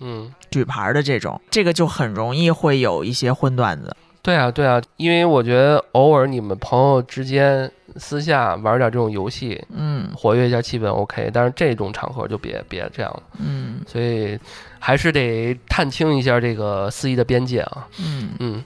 [0.00, 0.32] 嗯。
[0.50, 3.96] 举牌的这种，这个就很容易会有一些荤段子。
[4.22, 13.22] 对啊，对啊，因为我觉得偶尔你们朋友之间私下玩点这种游戏，嗯活跃一下气氛 OK，但是这种场合就别别这样了。
[13.38, 14.38] 嗯所以
[14.78, 18.64] 还是得探清一下这个司仪的边界啊，嗯，嗯，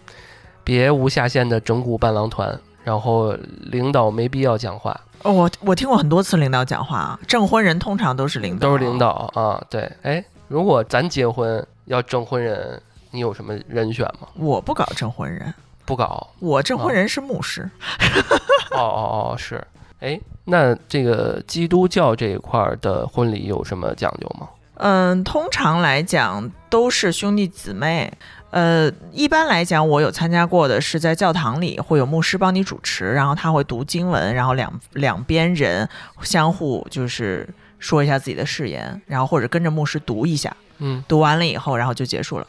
[0.62, 2.56] 别无下限的整蛊伴郎团，
[2.88, 8.98] 然后领导没必要讲话，哦，我我听过很多次领导讲话啊，证婚人通常都是领导，都是领。
[8.98, 9.62] 导啊。
[9.68, 14.28] 对，哎，如果咱结婚要证婚人，你有什么人选吗？
[14.36, 15.52] 我不搞证婚人，
[15.84, 17.68] 不搞，我证婚人是牧师。
[18.70, 19.62] 哦哦哦，是。
[20.00, 24.48] 哎，那这个基督教这一块儿的婚礼有什么讲究吗？
[24.76, 28.10] 嗯，通常来讲都是兄弟姊妹。
[28.50, 35.88] 呃，一般来讲，我有参加过的是在教堂里会有牧师帮你主持，然后他会读经文，然后两两边人
[36.22, 37.46] 相互就是
[37.78, 42.46] 说一下自己的誓言，然后或者跟着牧师读一下，嗯，读完了以后，然后就结束了。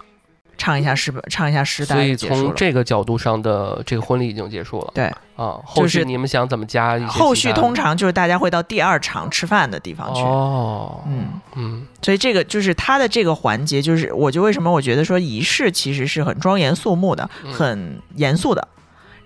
[0.60, 2.16] 唱一下诗，唱一下诗，大所以。
[2.16, 5.06] 从这个角度上的这个婚礼已经结束了对，
[5.38, 5.58] 啊。
[5.64, 7.00] 后就是续你们想怎么加？
[7.08, 10.22] 后续通常就是大家会到第二场吃饭的地方去。
[10.22, 18.68] 哦，嗯，嗯所以这个就是他的这个环节，就是我就为什么我觉得说仪式其实是很庄严肃穆的，嗯很严肃的，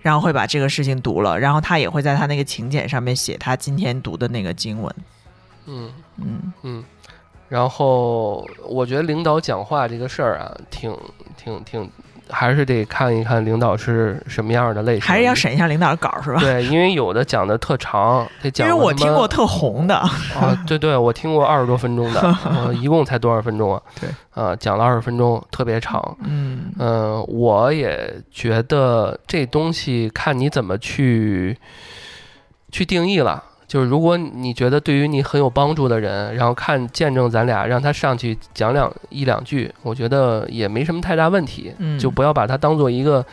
[0.00, 4.94] 然后会把这个事情读了，然后他也会在他那个请柬上面写他今天读的那个经文。
[5.66, 6.84] 嗯嗯，嗯。
[7.48, 10.96] 然后我觉得领导讲话这个事儿啊，挺
[11.36, 11.88] 挺挺，
[12.30, 16.40] 还是得看一看领导是什么样的类型，还是要审一下领导的稿是吧？
[16.40, 18.66] 对，因为有的讲的特长，得因讲。
[18.66, 23.82] 为我听过特红的，啊，对对，我听过二十多分钟的，呃 一共才多少分钟啊？
[24.00, 26.16] 对，啊，讲了二十分钟，特别长。
[26.24, 31.56] 嗯嗯、我也觉得这东西看你怎么去
[32.72, 33.44] 去定义了。
[33.66, 41.72] 就是如果你觉得对于你很有帮助的人，然后看见证咱俩，让他上去讲两一两句，我觉得也没什么太大问题。
[41.78, 43.24] 嗯就不要把它当做一个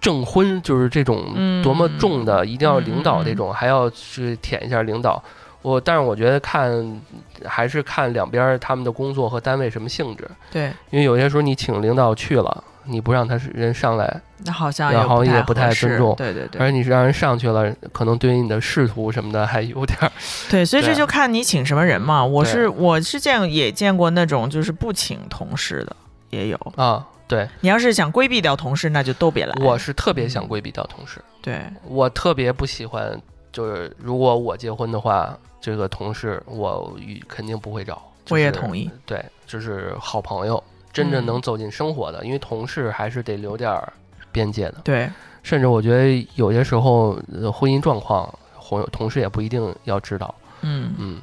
[0.00, 5.22] 证婚，就是这种嗯多么重的，一定要领导这种，还要去舔一下领导。
[5.60, 7.00] 我但是我觉得看
[7.44, 20.10] 还是看两边他们的工作和单位什么性质，对，因为有些时候你请领导去了，你不让他人上来，那好像然后也也不太尊重对对对而你是让人上去了，可能对于你的仕途什么的还有点儿
[20.50, 22.24] 对，所以这就看你请什么人嘛。
[22.24, 25.96] 我是我是见也见过那种就是不请同事的，
[26.30, 26.56] 也有。
[26.76, 27.06] 啊。
[27.28, 29.54] 对，你要是想规避掉同事，那就都别来。
[29.60, 33.20] 我是特别想规避掉同事，对，我特别不喜欢，
[33.52, 36.96] 就是如果我结婚的话，这个同事我
[37.28, 38.02] 肯定不会找。
[38.30, 38.90] 我也同意。
[39.04, 40.64] 对，就是好朋友，
[40.98, 43.92] 真正嗯能走进生活的，因为同事还是得留点儿
[44.32, 44.78] 边界的。
[44.82, 45.08] 对，
[45.44, 48.28] 甚至我觉得有些时候呃婚姻状况，
[48.60, 50.34] 同同事也不一定要知道。
[50.62, 51.20] 嗯，嗯，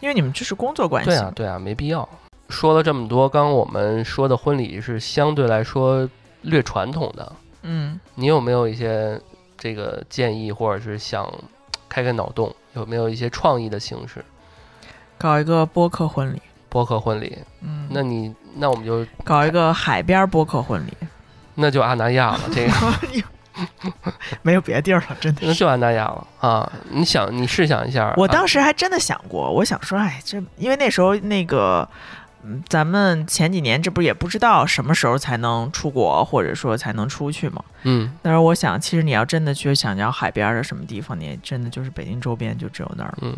[0.00, 1.10] 因为你们这是工作关系。
[1.10, 2.08] 对啊，对啊，没必要。
[2.48, 6.08] 说了这么多，刚刚我们说的婚礼是相对来说
[6.42, 9.18] 略传统的，嗯，你有没有一些
[9.56, 11.32] 这个建议，或者是想
[11.88, 14.24] 开开脑洞，有没有一些创意的形式？
[15.16, 16.42] 搞一个播客婚礼。
[16.72, 20.96] 播客婚礼，嗯，那你那我们就搞一个海边播客婚礼，
[21.54, 22.72] 那就阿那亚了，这个
[24.40, 26.72] 没有别地儿了，真的那就阿那亚了啊！
[26.88, 31.86] 你想，你试想一下，我啊当时还真的想过，我想说，哎，这因为那时候那个，
[32.42, 37.62] 嗯，咱们前几年这不也不知道什么时候才能出国，或者说才能出去嘛。
[37.82, 43.18] 嗯但是我想，其实你要真的去想要海边的什么地方，你也真的就是北京周边就只有那儿了。
[43.20, 43.36] 嗯。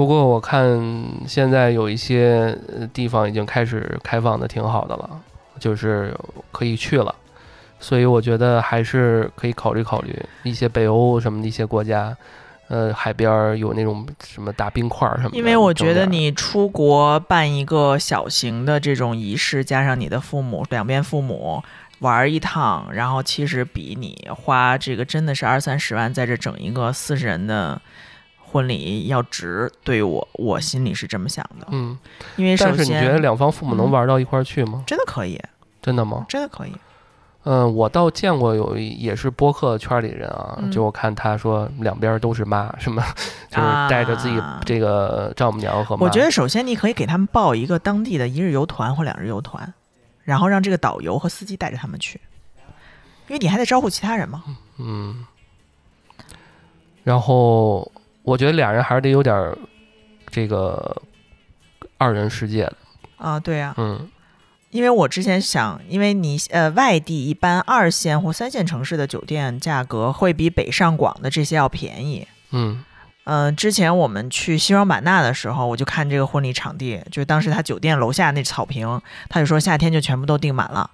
[0.00, 0.80] 不过我看
[1.28, 5.10] 现在有一些呃地方已经开始开放的挺好的了，
[5.58, 6.16] 就是
[6.50, 7.14] 可以去了，
[7.78, 12.16] 所以我觉得还是可以考虑考虑一些北欧什么的一些国家，
[12.68, 15.36] 呃，海边儿有那种什么大冰块儿什么的。
[15.36, 21.62] 因为我觉得你出国办一个小型的这种仪式，加上你的父母两边父母
[21.98, 27.78] 玩一趟，然后其实比你花这个真的是二三十万在这整一个四十人的
[28.50, 29.70] 婚礼要值。
[29.84, 31.96] 对我，我心里是这么想的，嗯，
[32.36, 34.82] 因为首但是你觉得两方父母能嗯玩到一块儿去吗？
[34.86, 35.40] 真的可以，
[35.80, 36.26] 真的吗？
[36.28, 36.72] 真的可以。
[37.44, 43.02] 嗯，我倒见过有也是播客圈里人啊，嗯就我看他说两边都是妈，什么
[43.48, 46.04] 就是带着自己啊这个丈母娘和妈。
[46.04, 49.72] 我觉得首先你可以给他们报一个当地的一日游团或两日游团，
[50.22, 52.20] 然后让这个导游和司机带着他们去，
[53.28, 54.44] 因为你还得招呼其他人嘛。
[54.76, 55.24] 嗯，
[57.02, 57.90] 然后
[58.30, 59.58] 我觉得俩人还是得有点儿
[60.30, 61.02] 这个
[61.98, 62.76] 二人世界的，
[63.16, 64.08] 啊，对呀、嗯
[64.70, 72.24] 因为我之前想，因为你呃外地一般二线或三线城市的酒店价格会比北上广的这些要便宜。
[72.52, 72.84] 嗯
[73.24, 80.88] 嗯、之前我们去西双版纳的时候，我就看这个婚礼场地，就当时他酒店楼下那草坪，他就说夏天就全部都订满了，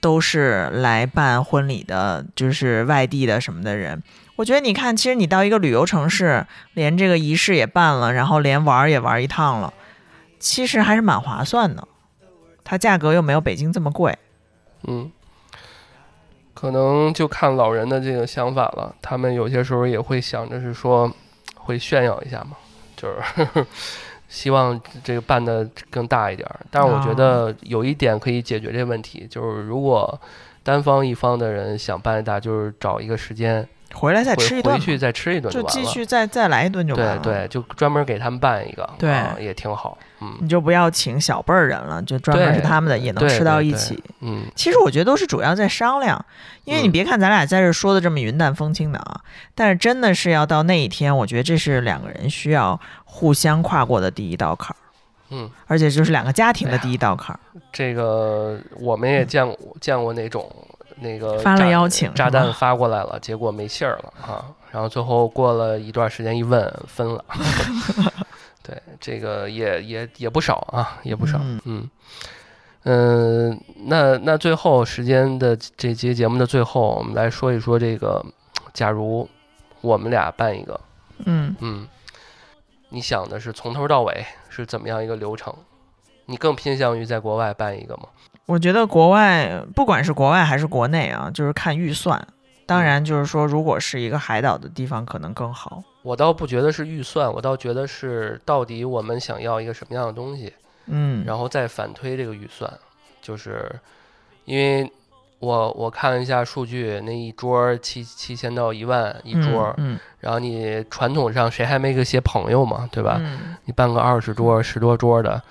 [0.00, 4.00] 都是来办婚礼的，就是外地的什么的人。
[4.38, 9.74] 我觉得你看，其实你到一个旅游城市，连这个仪式也办了，然后连玩儿也玩一趟了，
[10.38, 11.88] 其实还是蛮划算的。
[12.62, 14.16] 它价格又没有北京这么贵。
[14.86, 15.10] 嗯，
[16.54, 21.12] 可能就看老人的这个想法了，他们有些时候也会想着是说
[21.56, 22.56] 会炫耀一下嘛，
[22.94, 23.66] 就是
[24.30, 26.60] 希望这个办的更大一点儿。
[26.70, 30.20] 但是我觉得有一点可以解决这问题，就是如果
[30.62, 35.84] 单方一方的人想办大，就是找一个时间回来再吃一顿嘛，回回去再吃一顿就继。
[35.84, 37.18] 续再再来一顿就完了。
[37.18, 39.96] 对对，就专门给他们办一个，对啊也挺好。
[40.20, 44.02] 嗯，你就不要请小辈儿人了，就专门是他们的，也能吃到一起。
[44.20, 46.22] 嗯其实我觉得都是主要在商量，
[46.64, 49.20] 因为你嗯别看咱俩在这说的这么云淡风轻的啊，
[49.54, 54.76] 但是真的是要到那一天，我觉得这是两个人需要互相跨过的第一道坎儿。
[55.30, 57.40] 嗯，而且就是两个家庭的第一道坎儿。
[57.72, 60.50] 这个我们也见过见过那种
[61.00, 67.24] 那个发了炸邀请炸弹发过来了，结果没信儿了啊，然后最后过了一段时间一问分了，
[68.62, 71.60] 对，这个也也也不少啊，也不少，嗯。
[71.64, 71.90] 嗯。
[72.84, 78.24] 嗯，那那最后时间的这期节目的最后，我们来说一说这个，
[78.72, 79.28] 假如
[79.82, 80.80] 我们俩办一个，
[81.26, 81.86] 嗯，嗯，
[82.88, 85.52] 你想的是从头到尾是怎么样一个流程？
[86.24, 88.04] 你更偏向于在国外办一个吗？
[88.48, 92.26] 我觉得国外不管是国外还是国内啊，就是看预算。
[92.64, 95.82] 当然，就是说，如果是一个海岛的地方，可能更好。
[96.02, 100.52] 我倒不觉得是预算，我倒觉得是到底我们想要一个什么样的东西，
[100.86, 102.72] 嗯，然后再反推这个预算。
[103.20, 103.70] 就是
[104.46, 104.90] 因为
[105.40, 113.16] 我我看了一下数据，那一桌七七千到一万一桌，嗯，然后你传统上谁还没个些朋友嘛，对吧？
[113.20, 115.42] 嗯你办个二十桌、十多桌的，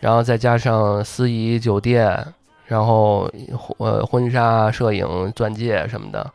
[0.00, 2.34] 然后再加上司仪、酒店，
[2.66, 3.30] 然后
[3.78, 6.30] 呃婚纱、摄影、钻戒什么的，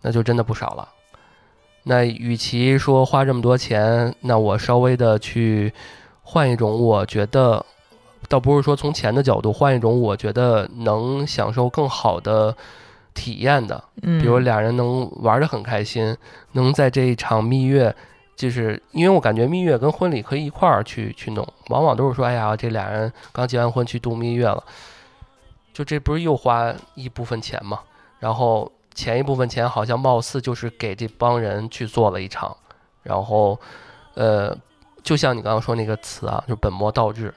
[0.00, 0.88] 那就真的不少了。
[1.84, 5.72] 那与其说花这么多钱，那我稍微的去
[6.22, 7.64] 换一种，我觉得
[8.28, 12.56] 倒不是说从钱的角度换一种，我觉得能享受更好的
[13.14, 16.16] 体验的，嗯，比如俩人能玩得很开心，
[16.52, 17.92] 能在这一场蜜月，
[18.36, 24.62] 就是因为我感觉蜜月跟婚礼可以一块儿去去弄，往往都是说，哎呀，这俩人刚结完婚去度蜜月了，
[25.72, 27.80] 就这不是又花一部分钱嘛？
[28.18, 32.56] 然后前一部分钱好像貌似就是给这帮人去做了一场，
[33.02, 33.58] 然后，
[34.14, 34.56] 呃，
[35.02, 37.32] 就像你刚刚说那个词啊，就本末倒置。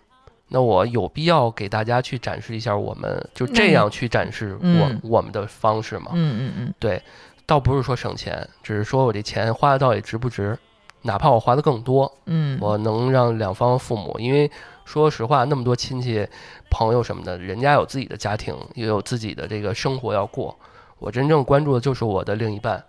[0.48, 6.12] 那我有必要给大家去展示一下我们就这样去展示我、嗯我们的方式吗？
[6.14, 7.02] 嗯嗯嗯，
[7.48, 10.56] 倒不是说省钱，只是说我这钱花的到底值不值，
[11.02, 14.50] 哪怕我花的更多，嗯，我能让两方父母，因为
[14.86, 16.26] 说实话，那么多亲戚、
[16.70, 20.56] 朋友什么的，人家有自己的家庭，也有自己的这个生活要过。
[21.00, 22.82] 我真正关注的就是我的另一半，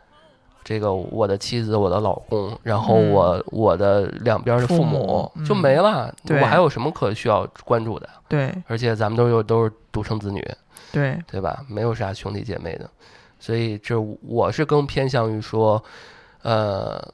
[0.63, 6.15] 这个我的妻子、我的老公，然后嗯我、我的两边的父父母就嗯没了。
[6.25, 8.09] 对我还有什么可需要关注的？
[8.29, 10.41] 对而且咱们都有都是独生子女，
[10.93, 11.65] 对，对吧？
[11.69, 12.89] 没有啥兄弟姐妹的，
[13.41, 15.83] 所以这我是更偏向于说，
[16.43, 17.13] 呃，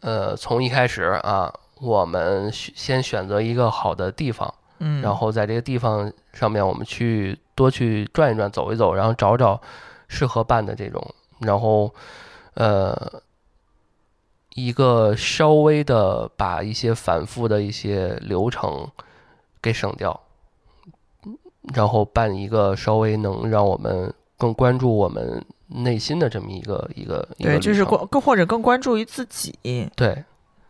[0.00, 9.60] 呃，从一开始啊，我们先选择一个好的地方，嗯，然后在这个地方上面，我们去多去转一转、走一走，然后找找
[10.08, 11.02] 适合办的这种，
[11.38, 11.92] 然后
[12.54, 13.22] 呃，
[14.54, 18.86] 一个稍微的把一些反复的一些流程
[19.62, 20.20] 给省掉，
[21.74, 29.54] 然后办一个稍微能让我们更关注我们内心的这么一个一个对，就是关更或者更关注于自己。
[29.94, 30.24] 对，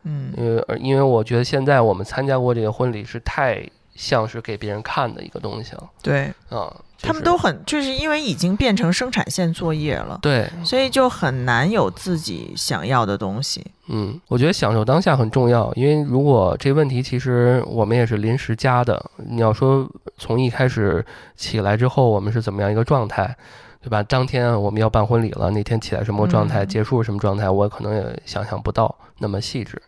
[0.05, 3.63] 嗯因为因为我觉得现在我们参加过这个婚礼是太
[3.95, 13.63] 像是给别人看的一个东西了对啊，就是他们都很，就是因为已经变成生产线作业了，对，所以就很难有自己想要的东西。
[13.89, 19.87] 嗯，我觉得享受当下很重要，因为如果这问题其实我们也是临时加的，你要说
[20.17, 21.05] 从一开始
[21.37, 23.37] 起来之后我们是怎么样一个状态，
[23.83, 24.03] 对吧？
[24.03, 29.81] 当天我们要办婚礼了，那天起来什么状态，嗯结束什么状态，我可能也想象不到那么细致。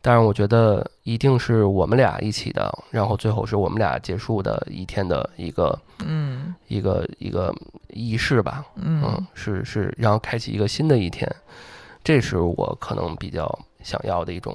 [0.00, 7.52] 但是我觉得一定是我们俩一起的，然后最后是我们俩结束的一天的一个嗯一个一个
[7.88, 11.28] 仪式吧，嗯嗯，是是，然后开启一个新的一天，
[12.04, 14.54] 这是我可能比较想要的一种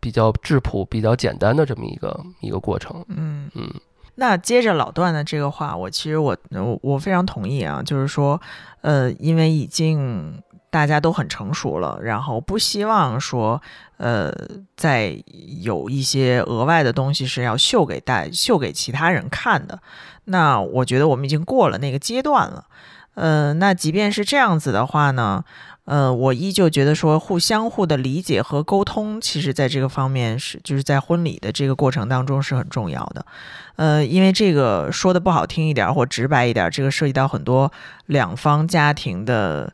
[0.00, 3.04] 比较质朴、比较简单的这么一个一个过程。
[3.08, 3.48] 嗯。
[3.54, 3.72] 嗯
[4.16, 8.40] 那接着老段的这个话，我其实我我我非常同意啊，就是说，
[8.82, 13.60] 呃，因为已经大家都很成熟了，然后不希望说，
[13.96, 14.32] 呃，
[14.76, 15.22] 再
[15.62, 19.78] 有一些额外的东西是要秀给大秀给其他人看的。
[20.26, 22.66] 那我觉得我们已经过了那个阶段了。
[23.14, 25.44] 呃，那即便是这样子的话呢，
[25.84, 33.26] 呃，我依旧觉得说互相互的理解和沟通，其实在这个方面是就是在婚礼的这个过程当中是很重要的。
[33.74, 37.72] 呃，因为这个说的不好听一点或直白一点，这个涉及到很多
[38.06, 39.72] 两方家庭的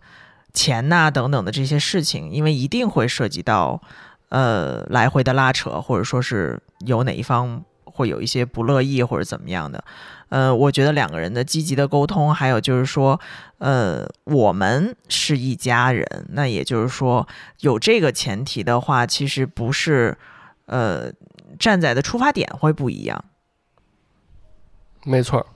[0.54, 3.82] 钱呐、等等的这些事情，因为一定会涉及到
[4.30, 9.84] 呃来回的拉扯，或者说是有哪一方会有一些不乐意或者怎么样的。
[10.28, 13.18] 呃，我觉得两个人的积极的沟通，还有就是说，
[13.58, 17.26] 呃，我们是一家人，那也就是说，
[17.60, 20.18] 有这个前提的话，其实不是
[20.66, 21.10] 呃
[21.58, 23.24] 站在的出发点会不一样。
[25.04, 25.46] 没错儿，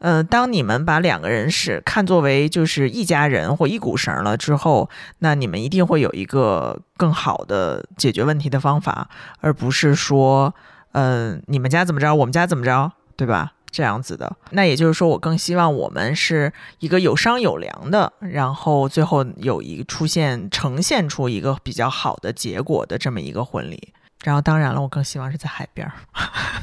[0.00, 9.08] 呃，当你们把两个人是看作为就是一家人或一股绳了之后，那你们一定会有一个更好的解决问题的方法，
[9.40, 10.54] 而不是说，
[10.92, 13.52] 嗯、你们家怎么着，我们家怎么着，对吧？
[13.72, 23.92] 这样子的，那也就是说，我更希望我们是一个有商有量的，然后最后有一个出现呈现出一个比较好的结果的这么一个婚礼。
[24.22, 25.92] 然后当然了，我更希望是在海边儿。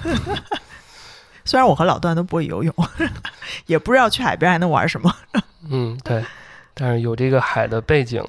[1.46, 2.74] 虽然我和老段都不会游泳，
[3.68, 5.16] 也不知道去海边还能玩什么，
[5.72, 6.24] 嗯，对，
[6.74, 8.24] 但是有这个海的背景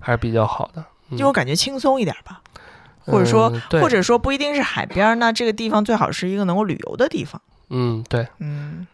[0.00, 0.80] 还是比较好的。
[0.80, 2.40] 嗯因为我感觉轻松一点吧。
[3.08, 7.40] 或者说嗯或者说不一定是海边儿，那这个地方最好是一个能够旅游的地方。
[7.70, 8.86] 嗯，对，嗯，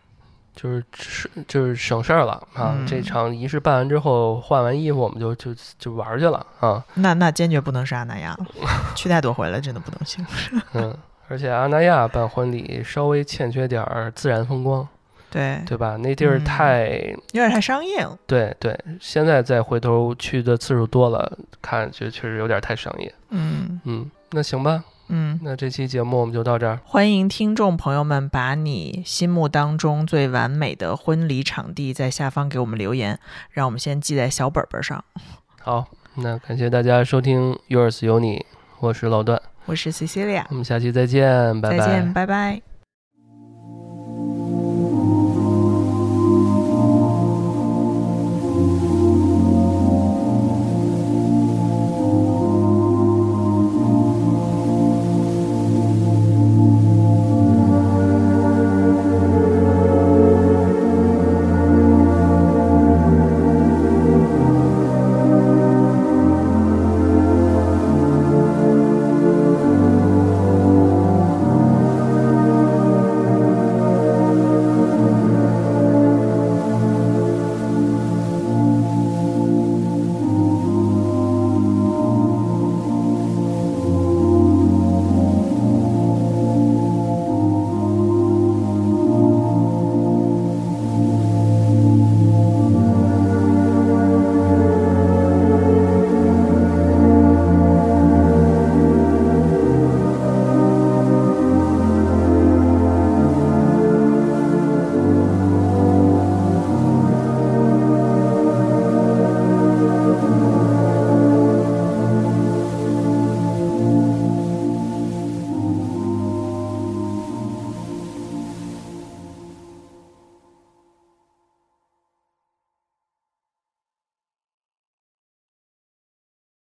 [0.54, 2.74] 就是是就是省事儿了啊！
[2.78, 6.84] 嗯这场仪式办完之后，换完衣服我们就就就玩儿去了啊！
[6.94, 8.36] 那那坚决不能是阿那亚，
[8.96, 10.24] 去太多回来真的不能行。
[10.74, 10.96] 嗯，
[11.28, 14.86] 而且阿那亚办婚礼稍微欠缺点儿自然风光，
[15.30, 15.96] 对，对吧？
[15.96, 16.88] 那地儿嗯太、
[17.32, 18.18] 有点太商业了。
[18.26, 23.14] 对对，现在再回头去的次数多了，看就确实有点太商业。
[23.30, 26.80] 嗯嗯，那行吧，嗯，那这期节目我们就到这儿。
[26.84, 33.18] 欢迎听众朋友们把你心目当中最完美的婚礼场地在下方给我们留言，
[33.50, 35.05] 让我们先记在小本本上。
[35.61, 38.44] 好，那感谢大家收听 Yours 有你，
[38.80, 41.78] 我是老段，我是 Cecilia，我们下期再见，拜拜。
[41.78, 42.71] 再见，拜拜。